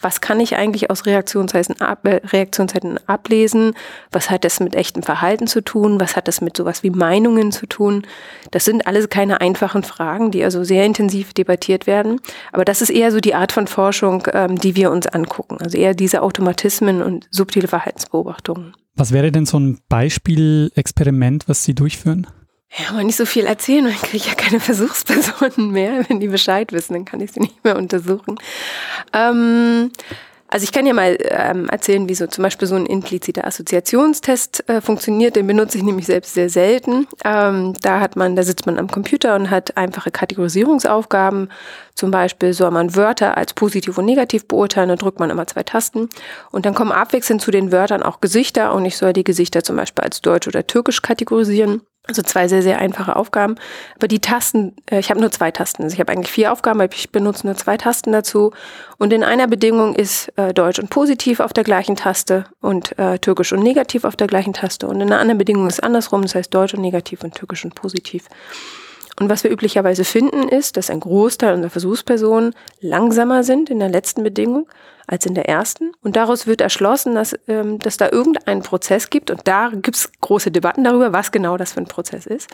[0.02, 3.74] Was kann ich eigentlich aus Reaktionszeiten, ab, äh, Reaktionszeiten ablesen?
[4.12, 6.00] Was hat das mit echtem Verhalten zu tun?
[6.00, 8.04] Was hat das mit sowas wie Meinungen zu tun?
[8.50, 12.20] Das sind alles keine einfachen Fragen, die also sehr intensiv debattiert werden.
[12.52, 15.58] Aber das ist eher so die Art von Forschung, ähm, die wir uns angucken.
[15.60, 18.74] Also eher diese Automatismen und subtile Verhaltensbeobachtungen.
[18.96, 22.28] Was wäre denn so ein Beispielexperiment, was Sie durchführen?
[22.77, 26.07] Ja, aber nicht so viel erzählen, dann kriege ich ja keine Versuchspersonen mehr.
[26.07, 28.38] Wenn die Bescheid wissen, dann kann ich sie nicht mehr untersuchen.
[29.13, 29.91] Ähm,
[30.53, 34.67] also ich kann ja mal ähm, erzählen, wie so zum Beispiel so ein impliziter Assoziationstest
[34.67, 35.38] äh, funktioniert.
[35.38, 37.07] Den benutze ich nämlich selbst sehr selten.
[37.23, 41.49] Ähm, da hat man, da sitzt man am Computer und hat einfache Kategorisierungsaufgaben.
[41.95, 44.89] Zum Beispiel soll man Wörter als positiv und negativ beurteilen.
[44.89, 46.10] Da drückt man immer zwei Tasten.
[46.51, 48.73] Und dann kommen abwechselnd zu den Wörtern auch Gesichter.
[48.73, 51.81] Und ich soll die Gesichter zum Beispiel als Deutsch oder Türkisch kategorisieren.
[52.07, 53.55] Also zwei sehr, sehr einfache Aufgaben.
[53.95, 55.83] Aber die Tasten, äh, ich habe nur zwei Tasten.
[55.83, 58.51] Also ich habe eigentlich vier Aufgaben, aber ich benutze nur zwei Tasten dazu.
[58.97, 63.19] Und in einer Bedingung ist äh, Deutsch und Positiv auf der gleichen Taste und äh,
[63.19, 64.87] Türkisch und Negativ auf der gleichen Taste.
[64.87, 67.75] Und in einer anderen Bedingung ist andersrum, das heißt Deutsch und Negativ und Türkisch und
[67.75, 68.25] Positiv.
[69.21, 73.88] Und was wir üblicherweise finden, ist, dass ein Großteil unserer Versuchspersonen langsamer sind in der
[73.88, 74.67] letzten Bedingung
[75.05, 75.91] als in der ersten.
[76.01, 80.12] Und daraus wird erschlossen, dass, ähm, dass da irgendeinen Prozess gibt, und da gibt es
[80.21, 82.49] große Debatten darüber, was genau das für ein Prozess ist,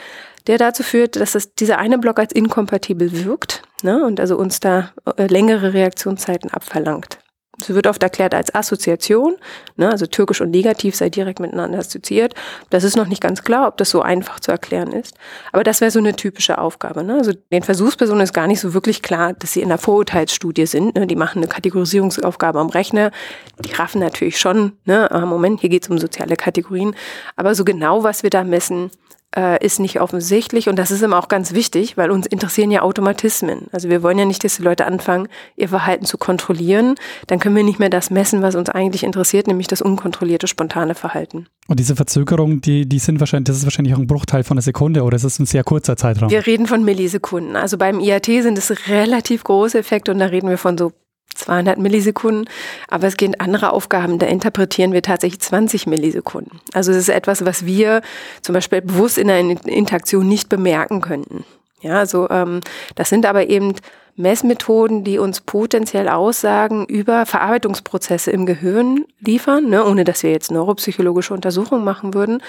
[0.48, 4.60] der dazu führt, dass das, dieser eine Block als inkompatibel wirkt ne, und also uns
[4.60, 7.20] da äh, längere Reaktionszeiten abverlangt.
[7.60, 9.36] Es wird oft erklärt als Assoziation,
[9.78, 12.36] ne, also türkisch und negativ sei direkt miteinander assoziiert.
[12.70, 15.16] Das ist noch nicht ganz klar, ob das so einfach zu erklären ist.
[15.52, 17.04] Aber das wäre so eine typische Aufgabe.
[17.04, 17.16] Ne?
[17.16, 20.96] Also den Versuchspersonen ist gar nicht so wirklich klar, dass sie in der Vorurteilsstudie sind.
[20.96, 21.08] Ne?
[21.08, 23.12] Die machen eine Kategorisierungsaufgabe am Rechner.
[23.60, 25.10] Die raffen natürlich schon, ne?
[25.10, 26.96] Ah, Moment, hier geht es um soziale Kategorien.
[27.36, 28.92] Aber so genau, was wir da messen,
[29.36, 32.82] äh, ist nicht offensichtlich und das ist immer auch ganz wichtig, weil uns interessieren ja
[32.82, 33.68] Automatismen.
[33.72, 36.96] Also wir wollen ja nicht, dass die Leute anfangen, ihr Verhalten zu kontrollieren.
[37.28, 40.96] Dann können wir nicht mehr das messen, was uns eigentlich interessiert, nämlich das unkontrollierte, spontane
[40.96, 41.48] Verhalten.
[41.68, 44.62] Und diese Verzögerungen, die, die sind wahrscheinlich, das ist wahrscheinlich auch ein Bruchteil von einer
[44.62, 46.30] Sekunde oder ist es ein sehr kurzer Zeitraum?
[46.30, 47.56] Wir reden von Millisekunden.
[47.56, 50.94] Also beim IAT sind es relativ große Effekte und da reden wir von so
[51.36, 52.50] 200 Millisekunden,
[52.88, 56.60] aber es gehen andere Aufgaben, da interpretieren wir tatsächlich 20 Millisekunden.
[56.74, 58.02] Also es ist etwas, was wir
[58.42, 61.46] zum Beispiel bewusst in einer Interaktion nicht bemerken könnten.
[61.82, 62.62] Ja, also ähm,
[62.96, 63.76] das sind aber eben
[64.18, 70.52] Messmethoden, die uns potenziell Aussagen über Verarbeitungsprozesse im Gehirn liefern, ne, ohne dass wir jetzt
[70.52, 72.42] neuropsychologische Untersuchungen machen würden.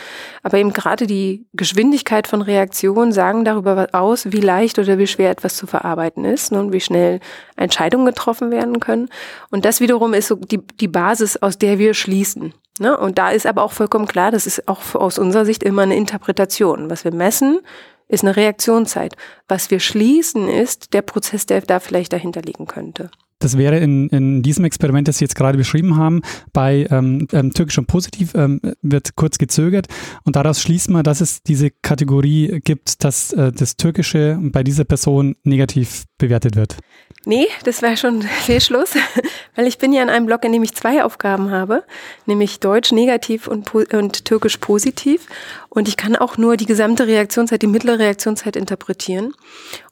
[0.42, 5.31] Aber eben gerade die Geschwindigkeit von Reaktionen sagen darüber aus, wie leicht oder wie schwer
[5.31, 7.20] etwas zu verarbeiten ist ne, und wie schnell
[7.57, 9.11] Entscheidungen getroffen werden können.
[9.50, 12.54] Und das wiederum ist so die, die Basis, aus der wir schließen.
[12.81, 12.96] Ne?
[12.96, 15.96] Und da ist aber auch vollkommen klar, das ist auch aus unserer Sicht immer eine
[15.96, 16.90] Interpretation.
[16.90, 17.61] Was wir messen,
[18.09, 19.16] ist eine Reaktionszeit.
[19.47, 23.11] Was wir schließen, ist der Prozess, der da vielleicht dahinter liegen könnte.
[23.40, 27.53] Das wäre in, in diesem Experiment, das Sie jetzt gerade beschrieben haben, bei ähm, ähm,
[27.53, 29.87] Türkisch und Positiv ähm, wird kurz gezögert
[30.25, 34.85] und daraus schließt man, dass es diese Kategorie gibt, dass äh, das Türkische bei dieser
[34.85, 36.79] Person negativ bewertet wird.
[37.27, 38.94] Nee, das wäre schon Fehlschluss,
[39.55, 41.85] weil ich bin ja in einem Blog, in dem ich zwei Aufgaben habe,
[42.27, 45.27] nämlich Deutsch negativ und, und Türkisch positiv.
[45.70, 49.35] Und ich kann auch nur die gesamte Reaktionszeit, die mittlere Reaktionszeit interpretieren.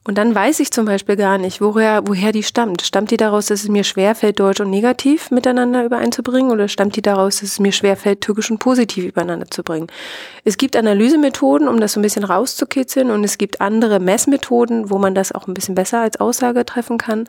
[0.03, 2.81] Und dann weiß ich zum Beispiel gar nicht, woher, woher die stammt.
[2.81, 6.51] Stammt die daraus, dass es mir schwerfällt, Deutsch und negativ miteinander übereinzubringen?
[6.51, 9.87] Oder stammt die daraus, dass es mir schwerfällt, Türkisch und positiv übereinander zu bringen?
[10.43, 13.11] Es gibt Analysemethoden, um das so ein bisschen rauszukitzeln.
[13.11, 16.97] Und es gibt andere Messmethoden, wo man das auch ein bisschen besser als Aussage treffen
[16.97, 17.27] kann.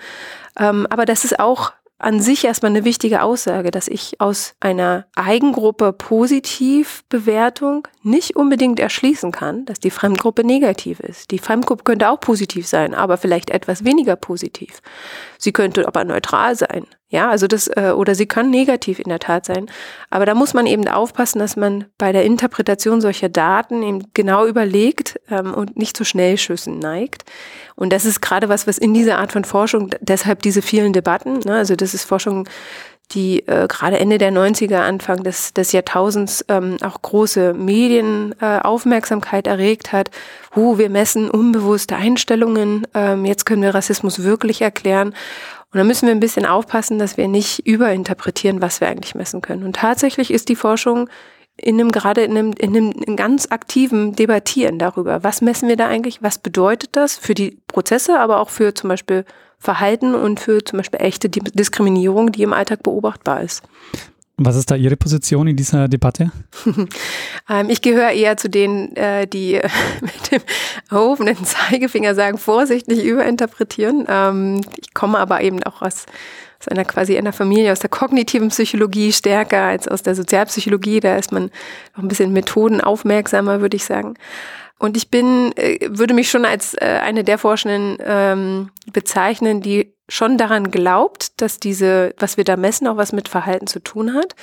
[0.58, 5.06] Ähm, aber das ist auch an sich erstmal eine wichtige Aussage, dass ich aus einer
[5.16, 11.30] Eigengruppe Positivbewertung nicht unbedingt erschließen kann, dass die Fremdgruppe negativ ist.
[11.32, 14.80] Die Fremdgruppe könnte auch positiv sein, aber vielleicht etwas weniger positiv.
[15.38, 16.86] Sie könnte aber neutral sein.
[17.10, 19.70] Ja, also das, äh, oder sie können negativ in der Tat sein.
[20.10, 24.46] Aber da muss man eben aufpassen, dass man bei der Interpretation solcher Daten eben genau
[24.46, 27.24] überlegt ähm, und nicht zu Schnellschüssen neigt.
[27.76, 31.38] Und das ist gerade was, was in dieser Art von Forschung, deshalb diese vielen Debatten,
[31.40, 32.46] ne, also das ist Forschung,
[33.12, 39.50] die äh, gerade Ende der 90er, Anfang des, des Jahrtausends ähm, auch große Medienaufmerksamkeit äh,
[39.50, 40.10] erregt hat.
[40.54, 45.14] Huh, wir messen unbewusste Einstellungen, ähm, jetzt können wir Rassismus wirklich erklären.
[45.72, 49.42] Und da müssen wir ein bisschen aufpassen, dass wir nicht überinterpretieren, was wir eigentlich messen
[49.42, 49.64] können.
[49.64, 51.10] Und tatsächlich ist die Forschung
[51.60, 55.76] in einem gerade in einem, in einem in ganz aktiven Debattieren darüber, was messen wir
[55.76, 59.24] da eigentlich, was bedeutet das für die Prozesse, aber auch für zum Beispiel
[59.58, 63.64] Verhalten und für zum Beispiel echte Diskriminierung, die im Alltag beobachtbar ist.
[64.40, 66.30] Was ist da Ihre Position in dieser Debatte?
[67.50, 69.54] ähm, ich gehöre eher zu denen, äh, die
[70.00, 70.40] mit dem
[70.90, 74.06] erhobenen Zeigefinger sagen, vorsichtig überinterpretieren.
[74.08, 76.06] Ähm, ich komme aber eben auch aus,
[76.60, 81.00] aus einer quasi einer Familie aus der kognitiven Psychologie stärker als aus der Sozialpsychologie.
[81.00, 81.50] Da ist man
[81.96, 84.14] noch ein bisschen methodenaufmerksamer, würde ich sagen.
[84.78, 89.97] Und ich bin, äh, würde mich schon als äh, eine der Forschenden ähm, bezeichnen, die
[90.08, 94.14] schon daran glaubt, dass diese, was wir da messen, auch was mit Verhalten zu tun
[94.14, 94.34] hat,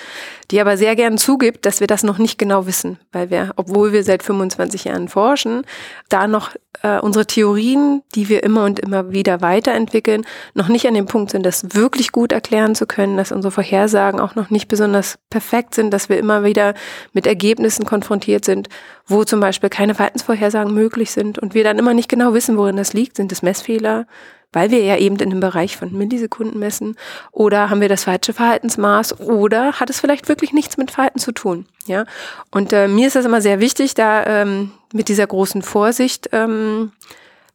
[0.52, 3.92] die aber sehr gern zugibt, dass wir das noch nicht genau wissen, weil wir, obwohl
[3.92, 5.66] wir seit 25 Jahren forschen,
[6.08, 6.52] da noch
[6.84, 11.32] äh, unsere Theorien, die wir immer und immer wieder weiterentwickeln, noch nicht an dem Punkt
[11.32, 15.74] sind, das wirklich gut erklären zu können, dass unsere Vorhersagen auch noch nicht besonders perfekt
[15.74, 16.76] sind, dass wir immer wieder
[17.12, 18.70] mit Ergebnissen konfrontiert sind,
[19.08, 22.78] wo zum Beispiel keine Verhaltensvorhersagen möglich sind und wir dann immer nicht genau wissen, worin
[22.78, 23.18] das liegt.
[23.18, 24.06] Sind es Messfehler?
[24.56, 26.96] Weil wir ja eben in dem Bereich von Millisekunden messen?
[27.32, 29.20] Oder haben wir das falsche Verhaltensmaß?
[29.20, 31.66] Oder hat es vielleicht wirklich nichts mit Verhalten zu tun?
[31.88, 32.06] Ja.
[32.52, 36.94] Und äh, mir ist das immer sehr wichtig, da ähm, mit dieser großen Vorsicht ähm,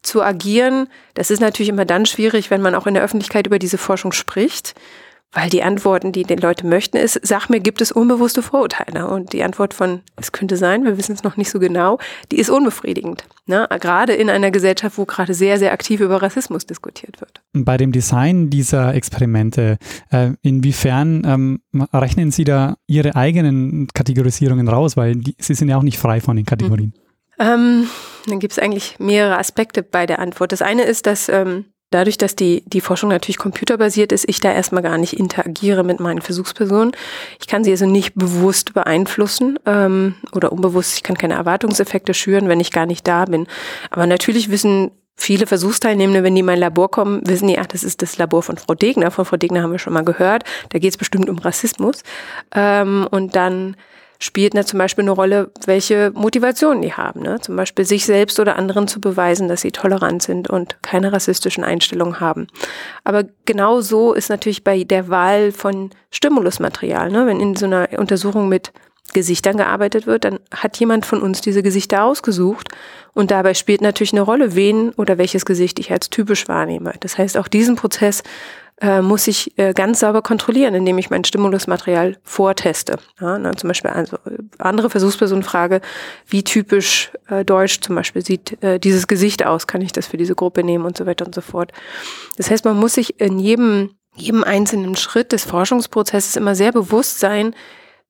[0.03, 0.89] zu agieren.
[1.15, 4.13] Das ist natürlich immer dann schwierig, wenn man auch in der Öffentlichkeit über diese Forschung
[4.13, 4.75] spricht.
[5.33, 9.07] Weil die Antworten, die den Leute möchten, ist, sag mir, gibt es unbewusste Vorurteile?
[9.07, 11.99] Und die Antwort von, es könnte sein, wir wissen es noch nicht so genau,
[12.33, 13.25] die ist unbefriedigend.
[13.47, 13.69] Ne?
[13.81, 17.43] Gerade in einer Gesellschaft, wo gerade sehr, sehr aktiv über Rassismus diskutiert wird.
[17.53, 19.79] Bei dem Design dieser Experimente,
[20.11, 21.61] äh, inwiefern ähm,
[21.93, 24.97] rechnen Sie da Ihre eigenen Kategorisierungen raus?
[24.97, 26.93] Weil die, Sie sind ja auch nicht frei von den Kategorien.
[26.97, 27.11] Mhm.
[27.41, 27.89] Ähm,
[28.27, 30.53] dann gibt es eigentlich mehrere Aspekte bei der Antwort.
[30.53, 34.53] Das eine ist, dass ähm, Dadurch, dass die, die Forschung natürlich computerbasiert ist, ich da
[34.53, 36.93] erstmal gar nicht interagiere mit meinen Versuchspersonen.
[37.41, 40.95] Ich kann sie also nicht bewusst beeinflussen ähm, oder unbewusst.
[40.95, 43.49] Ich kann keine Erwartungseffekte schüren, wenn ich gar nicht da bin.
[43.91, 47.83] Aber natürlich wissen viele Versuchsteilnehmende, wenn die in mein Labor kommen, wissen die, ach, das
[47.83, 49.11] ist das Labor von Frau Degner.
[49.11, 50.45] Von Frau Degner haben wir schon mal gehört.
[50.71, 52.03] Da geht es bestimmt um Rassismus.
[52.55, 53.77] Ähm, und dann
[54.21, 57.23] spielt ne, zum Beispiel eine Rolle, welche Motivationen die haben.
[57.23, 57.41] Ne?
[57.41, 61.65] Zum Beispiel sich selbst oder anderen zu beweisen, dass sie tolerant sind und keine rassistischen
[61.65, 62.47] Einstellungen haben.
[63.03, 67.11] Aber genau so ist natürlich bei der Wahl von Stimulusmaterial.
[67.11, 67.27] Ne?
[67.27, 68.73] Wenn in so einer Untersuchung mit
[69.13, 72.69] Gesichtern gearbeitet wird, dann hat jemand von uns diese Gesichter ausgesucht
[73.13, 76.95] und dabei spielt natürlich eine Rolle, wen oder welches Gesicht ich als typisch wahrnehme.
[77.01, 78.23] Das heißt, auch diesen Prozess
[78.81, 82.99] äh, muss ich äh, ganz sauber kontrollieren, indem ich mein Stimulusmaterial vorteste.
[83.21, 84.17] Ja, na, zum Beispiel also
[84.59, 85.81] andere Versuchspersonen frage,
[86.27, 90.17] wie typisch äh, deutsch zum Beispiel sieht äh, dieses Gesicht aus, kann ich das für
[90.17, 91.73] diese Gruppe nehmen und so weiter und so fort.
[92.39, 97.21] Das heißt, man muss sich in jedem, jedem einzelnen Schritt des Forschungsprozesses immer sehr bewusst
[97.21, 97.55] sein,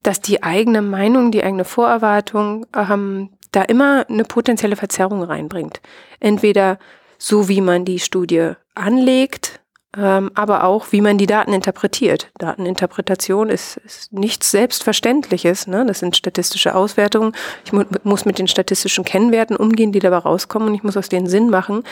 [0.02, 5.80] dass die eigene Meinung, die eigene Vorerwartung ähm, da immer eine potenzielle Verzerrung reinbringt.
[6.20, 6.78] Entweder
[7.18, 9.60] so, wie man die Studie anlegt,
[9.96, 12.30] ähm, aber auch, wie man die Daten interpretiert.
[12.38, 15.66] Dateninterpretation ist, ist nichts Selbstverständliches.
[15.66, 15.84] Ne?
[15.84, 17.32] Das sind statistische Auswertungen.
[17.64, 21.08] Ich mu muss mit den statistischen Kennwerten umgehen, die dabei rauskommen und ich muss aus
[21.08, 21.82] denen Sinn machen.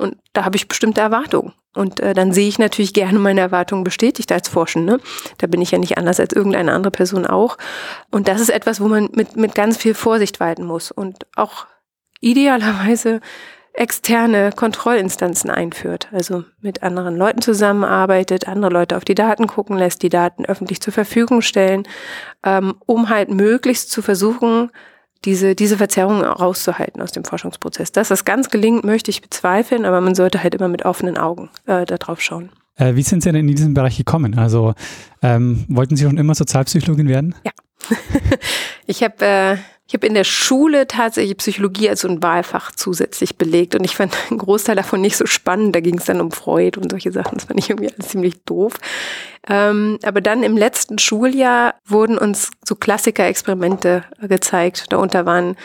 [0.00, 1.52] Und da habe ich bestimmte Erwartungen.
[1.74, 4.98] Und äh, dann sehe ich natürlich gerne meine Erwartungen bestätigt als Forschende.
[5.38, 7.58] Da bin ich ja nicht anders als irgendeine andere Person auch.
[8.10, 11.66] Und das ist etwas, wo man mit, mit ganz viel Vorsicht walten muss und auch
[12.20, 13.20] idealerweise
[13.72, 20.02] externe Kontrollinstanzen einführt, also mit anderen Leuten zusammenarbeitet, andere Leute auf die Daten gucken lässt,
[20.02, 21.84] die Daten öffentlich zur Verfügung stellen,
[22.44, 24.70] ähm, um halt möglichst zu versuchen,
[25.24, 27.92] diese, diese Verzerrungen rauszuhalten aus dem Forschungsprozess.
[27.92, 31.50] Dass das ganz gelingt, möchte ich bezweifeln, aber man sollte halt immer mit offenen Augen
[31.66, 32.50] äh, darauf schauen.
[32.76, 34.38] Äh, wie sind Sie denn in diesen Bereich gekommen?
[34.38, 34.74] Also
[35.22, 37.34] ähm, wollten Sie schon immer Sozialpsychologin werden?
[37.44, 37.52] Ja.
[38.90, 43.36] ich habe äh, Ich habe in der Schule tatsächlich Psychologie als so ein Wahlfach zusätzlich
[43.36, 45.74] belegt und ich fand einen Großteil davon nicht so spannend.
[45.74, 47.38] Da ging es dann um Freud und solche Sachen.
[47.38, 48.74] Das fand ich irgendwie alles ziemlich doof.
[49.48, 54.86] Ähm, aber dann im letzten Schuljahr wurden uns so Klassiker-Experimente gezeigt.
[54.90, 55.56] Darunter waren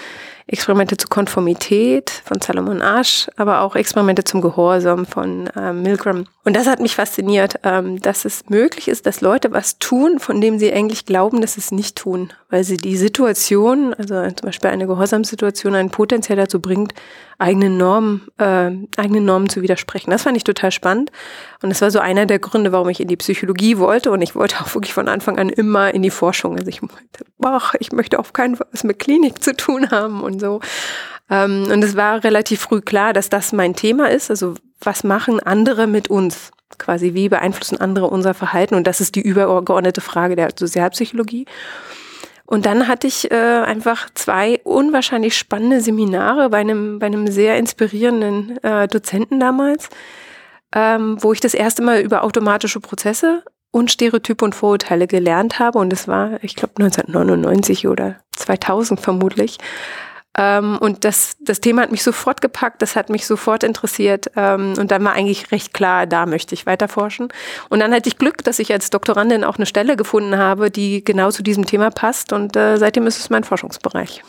[0.48, 6.26] Experimente zur Konformität von Salomon Asch, aber auch Experimente zum Gehorsam von äh, Milgram.
[6.46, 10.40] Und das hat mich fasziniert, ähm, dass es möglich ist, dass Leute was tun, von
[10.42, 14.46] dem sie eigentlich glauben, dass sie es nicht tun, weil sie die Situation, also zum
[14.46, 16.94] Beispiel eine Gehorsamssituation, einen potenziell dazu bringt,
[17.40, 20.12] eigenen Normen, äh, eigenen Normen zu widersprechen.
[20.12, 21.12] Das fand ich total spannend.
[21.64, 24.12] Und das war so einer der Gründe, warum ich in die Psychologie wollte.
[24.12, 26.58] Und ich wollte auch wirklich von Anfang an immer in die Forschung.
[26.58, 30.22] Also ich meinte, ach, ich möchte auf keinen Fall was mit Klinik zu tun haben
[30.22, 30.60] und so.
[31.30, 34.30] Ähm, und es war relativ früh klar, dass das mein Thema ist.
[34.30, 34.54] Also
[34.86, 36.52] was machen andere mit uns?
[36.78, 38.76] Quasi, wie beeinflussen andere unser Verhalten?
[38.76, 41.46] Und das ist die übergeordnete Frage der Sozialpsychologie.
[42.46, 47.58] Und dann hatte ich äh, einfach zwei unwahrscheinlich spannende Seminare bei einem, bei einem sehr
[47.58, 49.90] inspirierenden äh, Dozenten damals,
[50.74, 55.80] ähm, wo ich das erste Mal über automatische Prozesse und Stereotype und Vorurteile gelernt habe.
[55.80, 59.58] Und das war, ich glaube, 1999 oder 2000 vermutlich.
[60.38, 64.32] Ähm, und das, das Thema hat mich sofort gepackt, das hat mich sofort interessiert.
[64.36, 67.30] Ähm, und dann war eigentlich recht klar, da möchte ich weiter forschen.
[67.70, 71.04] Und dann hatte ich Glück, dass ich als Doktorandin auch eine Stelle gefunden habe, die
[71.04, 72.34] genau zu diesem Thema passt.
[72.34, 74.24] Und äh, seitdem ist es mein Forschungsbereich.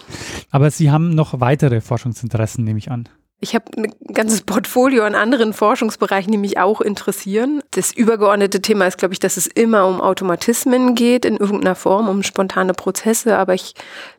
[0.50, 3.08] Aber Sie haben noch weitere Forschungsinteressen, nehme ich an.
[3.38, 7.62] Ich habe ein ganzes Portfolio an anderen Forschungsbereichen, die mich auch interessieren.
[7.76, 12.08] Das übergeordnete Thema ist, glaube ich, dass es immer um Automatismen geht, in irgendeiner Form,
[12.08, 13.36] um spontane Prozesse.
[13.36, 13.74] Aber ich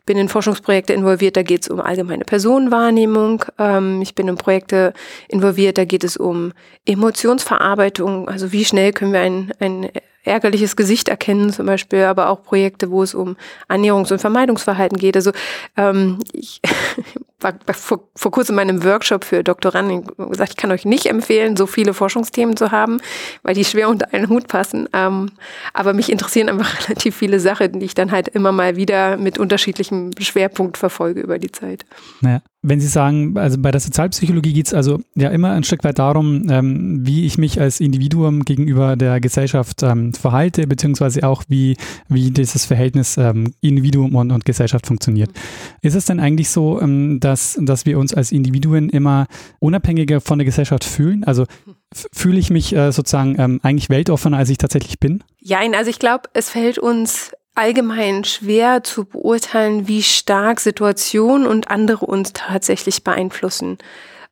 [0.06, 3.44] bin in Forschungsprojekte involviert, da geht es um allgemeine Personenwahrnehmung.
[3.58, 4.92] Ähm, ich bin in Projekte
[5.26, 6.52] involviert, da geht es um
[6.86, 8.28] Emotionsverarbeitung.
[8.28, 9.90] Also wie schnell können wir ein, ein
[10.22, 13.36] ärgerliches Gesicht erkennen zum Beispiel, aber auch Projekte, wo es um
[13.68, 15.16] Annäherungs- und Vermeidungsverhalten geht.
[15.16, 15.32] Also
[15.76, 16.60] ähm, ich
[17.40, 21.56] war vor, vor kurzem in meinem Workshop für Doktoranden gesagt, ich kann euch nicht empfehlen,
[21.56, 22.98] so viele Forschungsthemen zu haben,
[23.42, 24.88] weil die schwer unter einen Hut passen.
[24.92, 25.30] Ähm,
[25.72, 29.38] aber mich interessieren einfach relativ viele Sachen, die ich dann halt immer mal wieder mit
[29.38, 31.84] unterschiedlichem Schwerpunkt verfolge über die Zeit.
[32.20, 32.42] Naja.
[32.60, 36.00] Wenn Sie sagen, also bei der Sozialpsychologie geht es also ja immer ein Stück weit
[36.00, 41.76] darum, ähm, wie ich mich als Individuum gegenüber der Gesellschaft ähm, verhalte, beziehungsweise auch wie,
[42.08, 45.30] wie dieses Verhältnis ähm, Individuum und, und, Gesellschaft funktioniert.
[45.30, 45.38] Mhm.
[45.82, 49.26] Ist es denn eigentlich so, ähm, dass, dass wir uns als Individuen immer
[49.58, 51.24] unabhängiger von der Gesellschaft fühlen?
[51.24, 51.44] Also
[51.92, 55.22] fühle ich mich äh, sozusagen ähm, eigentlich weltoffener, als ich tatsächlich bin?
[55.40, 61.70] Ja, also ich glaube, es fällt uns allgemein schwer zu beurteilen, wie stark Situationen und
[61.70, 63.78] andere uns tatsächlich beeinflussen.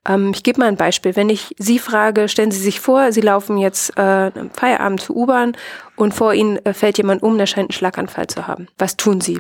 [0.07, 1.17] Ähm, ich gebe mal ein Beispiel.
[1.17, 5.57] Wenn ich Sie frage, stellen Sie sich vor, Sie laufen jetzt äh, Feierabend zur U-Bahn
[5.97, 8.69] und vor Ihnen äh, fällt jemand um, der scheint einen Schlaganfall zu haben.
[8.79, 9.39] Was tun Sie?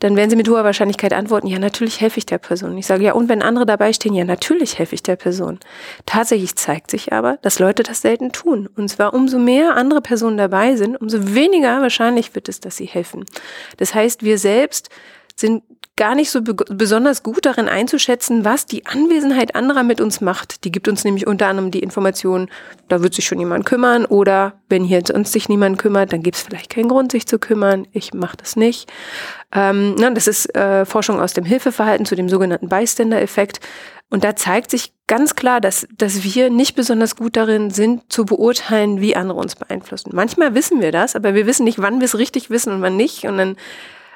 [0.00, 2.76] Dann werden Sie mit hoher Wahrscheinlichkeit antworten, ja, natürlich helfe ich der Person.
[2.78, 5.60] Ich sage, ja, und wenn andere dabei stehen, ja, natürlich helfe ich der Person.
[6.06, 8.68] Tatsächlich zeigt sich aber, dass Leute das selten tun.
[8.76, 12.86] Und zwar umso mehr andere Personen dabei sind, umso weniger wahrscheinlich wird es, dass sie
[12.86, 13.24] helfen.
[13.76, 14.88] Das heißt, wir selbst
[15.40, 15.62] sind
[16.00, 20.64] gar nicht so be besonders gut darin einzuschätzen, was die Anwesenheit anderer mit uns macht.
[20.64, 22.48] Die gibt uns nämlich unter anderem die Information,
[22.88, 26.38] da wird sich schon jemand kümmern oder wenn hier sonst sich niemand kümmert, dann gibt
[26.38, 27.86] es vielleicht keinen Grund, sich zu kümmern.
[27.92, 28.90] Ich mache das nicht.
[29.52, 33.60] Ähm, na, das ist äh, Forschung aus dem Hilfeverhalten zu dem sogenannten Bystander-Effekt.
[34.08, 38.24] Und da zeigt sich ganz klar, dass, dass wir nicht besonders gut darin sind, zu
[38.24, 40.10] beurteilen, wie andere uns beeinflussen.
[40.14, 42.96] Manchmal wissen wir das, aber wir wissen nicht, wann wir es richtig wissen und wann
[42.96, 43.24] nicht.
[43.24, 43.56] Und dann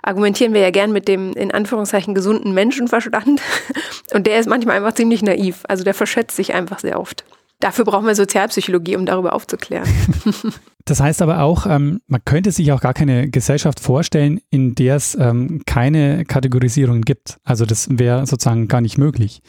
[0.04, 3.40] argumentieren wir ja gern mit dem in Anführungszeichen gesunden Menschenverstand.
[4.14, 5.62] Und der ist manchmal einfach ziemlich naiv.
[5.66, 7.24] Also der verschätzt sich einfach sehr oft.
[7.60, 9.88] Dafür brauchen wir Sozialpsychologie, um darüber aufzuklären.
[10.86, 14.96] Das heißt aber auch, ähm, man könnte sich auch gar keine Gesellschaft vorstellen, in der
[14.96, 17.38] es ähm, keine Kategorisierung gibt.
[17.42, 19.40] Also das wäre sozusagen gar nicht möglich.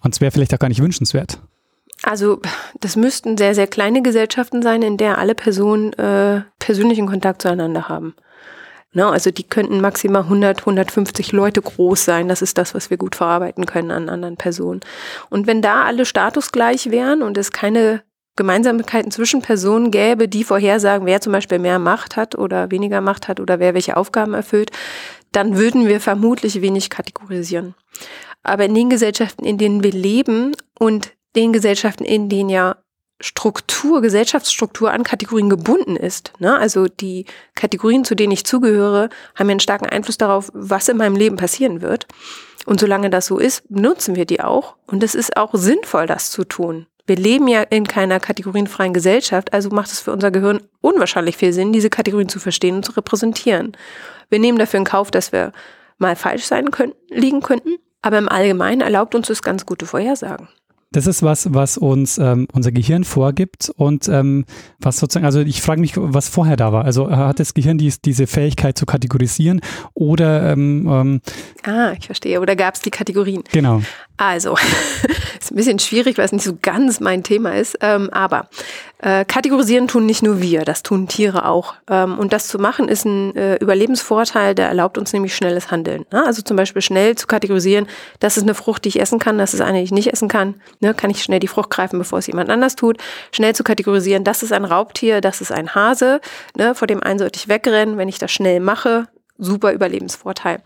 [0.00, 1.40] Und es wäre vielleicht auch gar nicht wünschenswert.
[2.04, 2.40] Also
[2.78, 7.88] das müssten sehr, sehr kleine Gesellschaften sein, in der alle Personen äh, persönlichen Kontakt zueinander
[7.88, 8.14] haben.
[8.92, 12.26] Ne, also die könnten maximal 100, 150 Leute groß sein.
[12.26, 14.80] Das ist das, was wir gut verarbeiten können an anderen Personen.
[15.28, 18.02] Und wenn da alle statusgleich wären und es keine
[18.34, 23.28] Gemeinsamkeiten zwischen Personen gäbe, die vorhersagen, wer zum Beispiel mehr Macht hat oder weniger Macht
[23.28, 24.72] hat oder wer welche Aufgaben erfüllt,
[25.30, 27.74] dann würden wir vermutlich wenig kategorisieren.
[28.42, 32.76] Aber in den Gesellschaften, in denen wir leben und den Gesellschaften, in denen ja
[33.20, 36.32] Struktur, Gesellschaftsstruktur an Kategorien gebunden ist.
[36.38, 36.58] Ne?
[36.58, 40.96] Also die Kategorien, zu denen ich zugehöre, haben ja einen starken Einfluss darauf, was in
[40.96, 42.06] meinem Leben passieren wird.
[42.66, 44.76] Und solange das so ist, nutzen wir die auch.
[44.86, 46.86] Und es ist auch sinnvoll, das zu tun.
[47.06, 51.52] Wir leben ja in keiner kategorienfreien Gesellschaft, also macht es für unser Gehirn unwahrscheinlich viel
[51.52, 53.76] Sinn, diese Kategorien zu verstehen und zu repräsentieren.
[54.28, 55.52] Wir nehmen dafür in Kauf, dass wir
[55.98, 57.78] mal falsch sein können, liegen könnten.
[58.02, 60.48] Aber im Allgemeinen erlaubt uns das ganz gute Vorhersagen.
[60.92, 64.44] Das ist was, was uns ähm, unser Gehirn vorgibt und ähm,
[64.80, 66.84] was sozusagen, also ich frage mich, was vorher da war.
[66.84, 69.60] Also hat das Gehirn dies, diese Fähigkeit zu kategorisieren
[69.94, 71.20] oder ähm, ähm
[71.62, 72.40] Ah, ich verstehe.
[72.40, 73.44] Oder gab es die Kategorien?
[73.52, 73.82] Genau.
[74.16, 74.54] Also,
[75.40, 77.78] ist ein bisschen schwierig, weil es nicht so ganz mein Thema ist.
[77.80, 78.48] Ähm, aber
[78.98, 81.74] äh, kategorisieren tun nicht nur wir, das tun Tiere auch.
[81.88, 86.04] Ähm, und das zu machen ist ein äh, Überlebensvorteil, der erlaubt uns nämlich schnelles Handeln.
[86.12, 86.22] Ne?
[86.26, 87.86] Also zum Beispiel schnell zu kategorisieren,
[88.18, 90.28] das ist eine Frucht, die ich essen kann, das ist eine, die ich nicht essen
[90.28, 90.56] kann.
[90.80, 90.94] Ne?
[90.94, 92.98] Kann ich schnell die Frucht greifen, bevor es jemand anders tut.
[93.32, 96.20] Schnell zu kategorisieren, das ist ein Raubtier, das ist ein Hase.
[96.56, 96.74] Ne?
[96.74, 99.06] Vor dem einen sollte ich wegrennen, wenn ich das schnell mache
[99.40, 100.62] super Überlebensvorteil.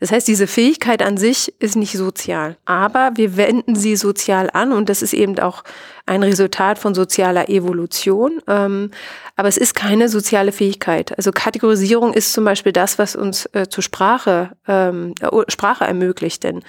[0.00, 4.72] Das heißt, diese Fähigkeit an sich ist nicht sozial, aber wir wenden sie sozial an
[4.72, 5.64] und das ist eben auch
[6.06, 8.40] ein Resultat von sozialer Evolution.
[8.46, 8.90] Ähm,
[9.36, 11.16] aber es ist keine soziale Fähigkeit.
[11.16, 16.44] Also Kategorisierung ist zum Beispiel das, was uns äh, zur Sprache, ähm, äh, Sprache ermöglicht,
[16.44, 16.62] denn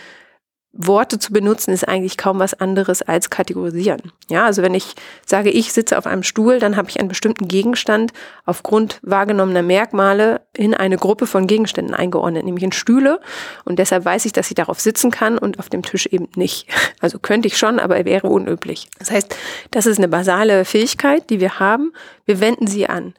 [0.72, 4.11] Worte zu benutzen ist eigentlich kaum was anderes als kategorisieren.
[4.30, 4.93] Ja, also wenn ich
[5.26, 8.13] sage, ich sitze auf einem Stuhl, dann habe ich einen bestimmten Gegenstand
[8.45, 13.20] aufgrund wahrgenommener Merkmale in eine Gruppe von Gegenständen eingeordnet, nämlich in Stühle.
[13.65, 16.67] Und deshalb weiß ich, dass ich darauf sitzen kann und auf dem Tisch eben nicht.
[17.01, 18.89] Also könnte ich schon, aber wäre unüblich.
[18.99, 19.34] Das heißt,
[19.72, 21.93] das ist eine basale Fähigkeit, die wir haben.
[22.26, 23.13] Wir wenden sie an.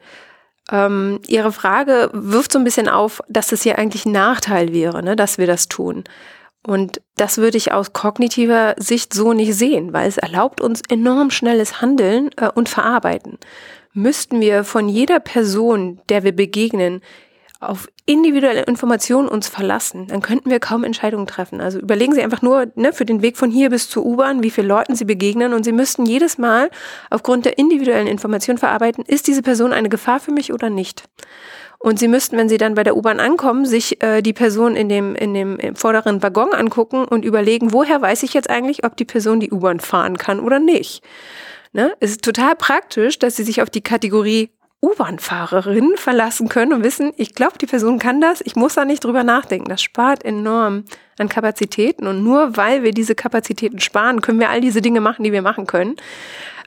[0.71, 5.01] Ähm, Ihre Frage wirft so ein bisschen auf, dass das hier eigentlich ein Nachteil wäre,
[5.01, 6.03] ne, dass wir das tun.
[6.65, 11.31] Und das würde ich aus kognitiver Sicht so nicht sehen, weil es erlaubt uns enorm
[11.31, 13.39] schnelles Handeln äh, und Verarbeiten.
[13.93, 17.01] Müssten wir von jeder Person, der wir begegnen,
[17.61, 21.61] auf individuelle Informationen uns verlassen, dann könnten wir kaum Entscheidungen treffen.
[21.61, 24.49] Also überlegen Sie einfach nur ne, für den Weg von hier bis zur U-Bahn, wie
[24.49, 26.71] viele Leuten Sie begegnen und Sie müssten jedes Mal
[27.11, 31.03] aufgrund der individuellen Information verarbeiten, ist diese Person eine Gefahr für mich oder nicht.
[31.81, 34.87] Und sie müssten, wenn sie dann bei der U-Bahn ankommen, sich äh, die Person in
[34.87, 38.95] dem, in dem im vorderen Waggon angucken und überlegen, woher weiß ich jetzt eigentlich, ob
[38.95, 41.03] die Person die U-Bahn fahren kann oder nicht.
[41.73, 41.93] Ne?
[41.99, 44.51] Es ist total praktisch, dass sie sich auf die Kategorie
[44.83, 49.03] U-Bahn-Fahrerin verlassen können und wissen, ich glaube, die Person kann das, ich muss da nicht
[49.03, 49.69] drüber nachdenken.
[49.69, 50.85] Das spart enorm
[51.19, 55.23] an Kapazitäten und nur weil wir diese Kapazitäten sparen, können wir all diese Dinge machen,
[55.23, 55.97] die wir machen können.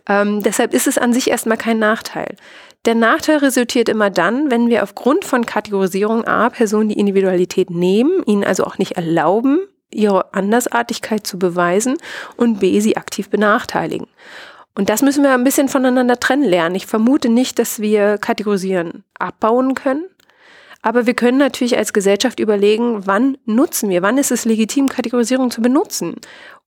[0.08, 2.36] Ähm, deshalb ist es an sich erstmal kein Nachteil.
[2.84, 8.22] Der Nachteil resultiert immer dann, wenn wir aufgrund von Kategorisierung A Personen die Individualität nehmen,
[8.26, 9.60] ihnen also auch nicht erlauben,
[9.90, 11.96] ihre Andersartigkeit zu beweisen
[12.36, 14.06] und B sie aktiv benachteiligen.
[14.74, 16.74] Und das müssen wir ein bisschen voneinander trennen lernen.
[16.74, 20.04] Ich vermute nicht, dass wir Kategorisieren abbauen können.
[20.82, 25.50] Aber wir können natürlich als Gesellschaft überlegen, wann nutzen wir, wann ist es legitim, Kategorisierung
[25.50, 26.16] zu benutzen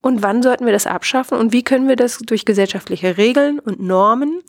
[0.01, 3.79] und wann sollten wir das abschaffen und wie können wir das durch gesellschaftliche Regeln und
[3.79, 4.41] Normen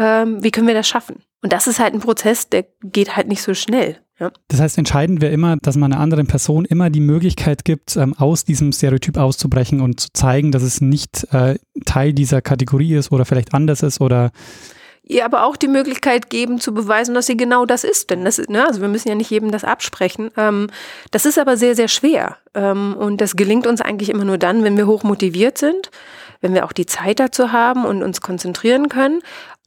[0.00, 1.22] ähm, wie können wir das schaffen?
[1.42, 3.98] Und das ist halt ein Prozess, der geht halt nicht so schnell.
[4.18, 4.30] Ja.
[4.48, 8.14] Das heißt, entscheidend wäre immer, dass man einer anderen Person immer die Möglichkeit gibt, ähm,
[8.16, 13.12] aus diesem Stereotyp auszubrechen und zu zeigen, dass es nicht äh, Teil dieser Kategorie ist
[13.12, 14.30] oder vielleicht anders ist oder
[15.02, 18.10] ihr aber auch die Möglichkeit geben zu beweisen, dass sie genau das ist.
[18.10, 20.30] Denn das ist, ne, also wir müssen ja nicht jedem das absprechen.
[20.36, 20.68] Ähm,
[21.10, 22.36] das ist aber sehr, sehr schwer.
[22.54, 25.90] Ähm, und das gelingt uns eigentlich immer nur dann, wenn wir hoch motiviert sind,
[26.42, 29.20] wenn wir auch die Zeit dazu haben und uns konzentrieren können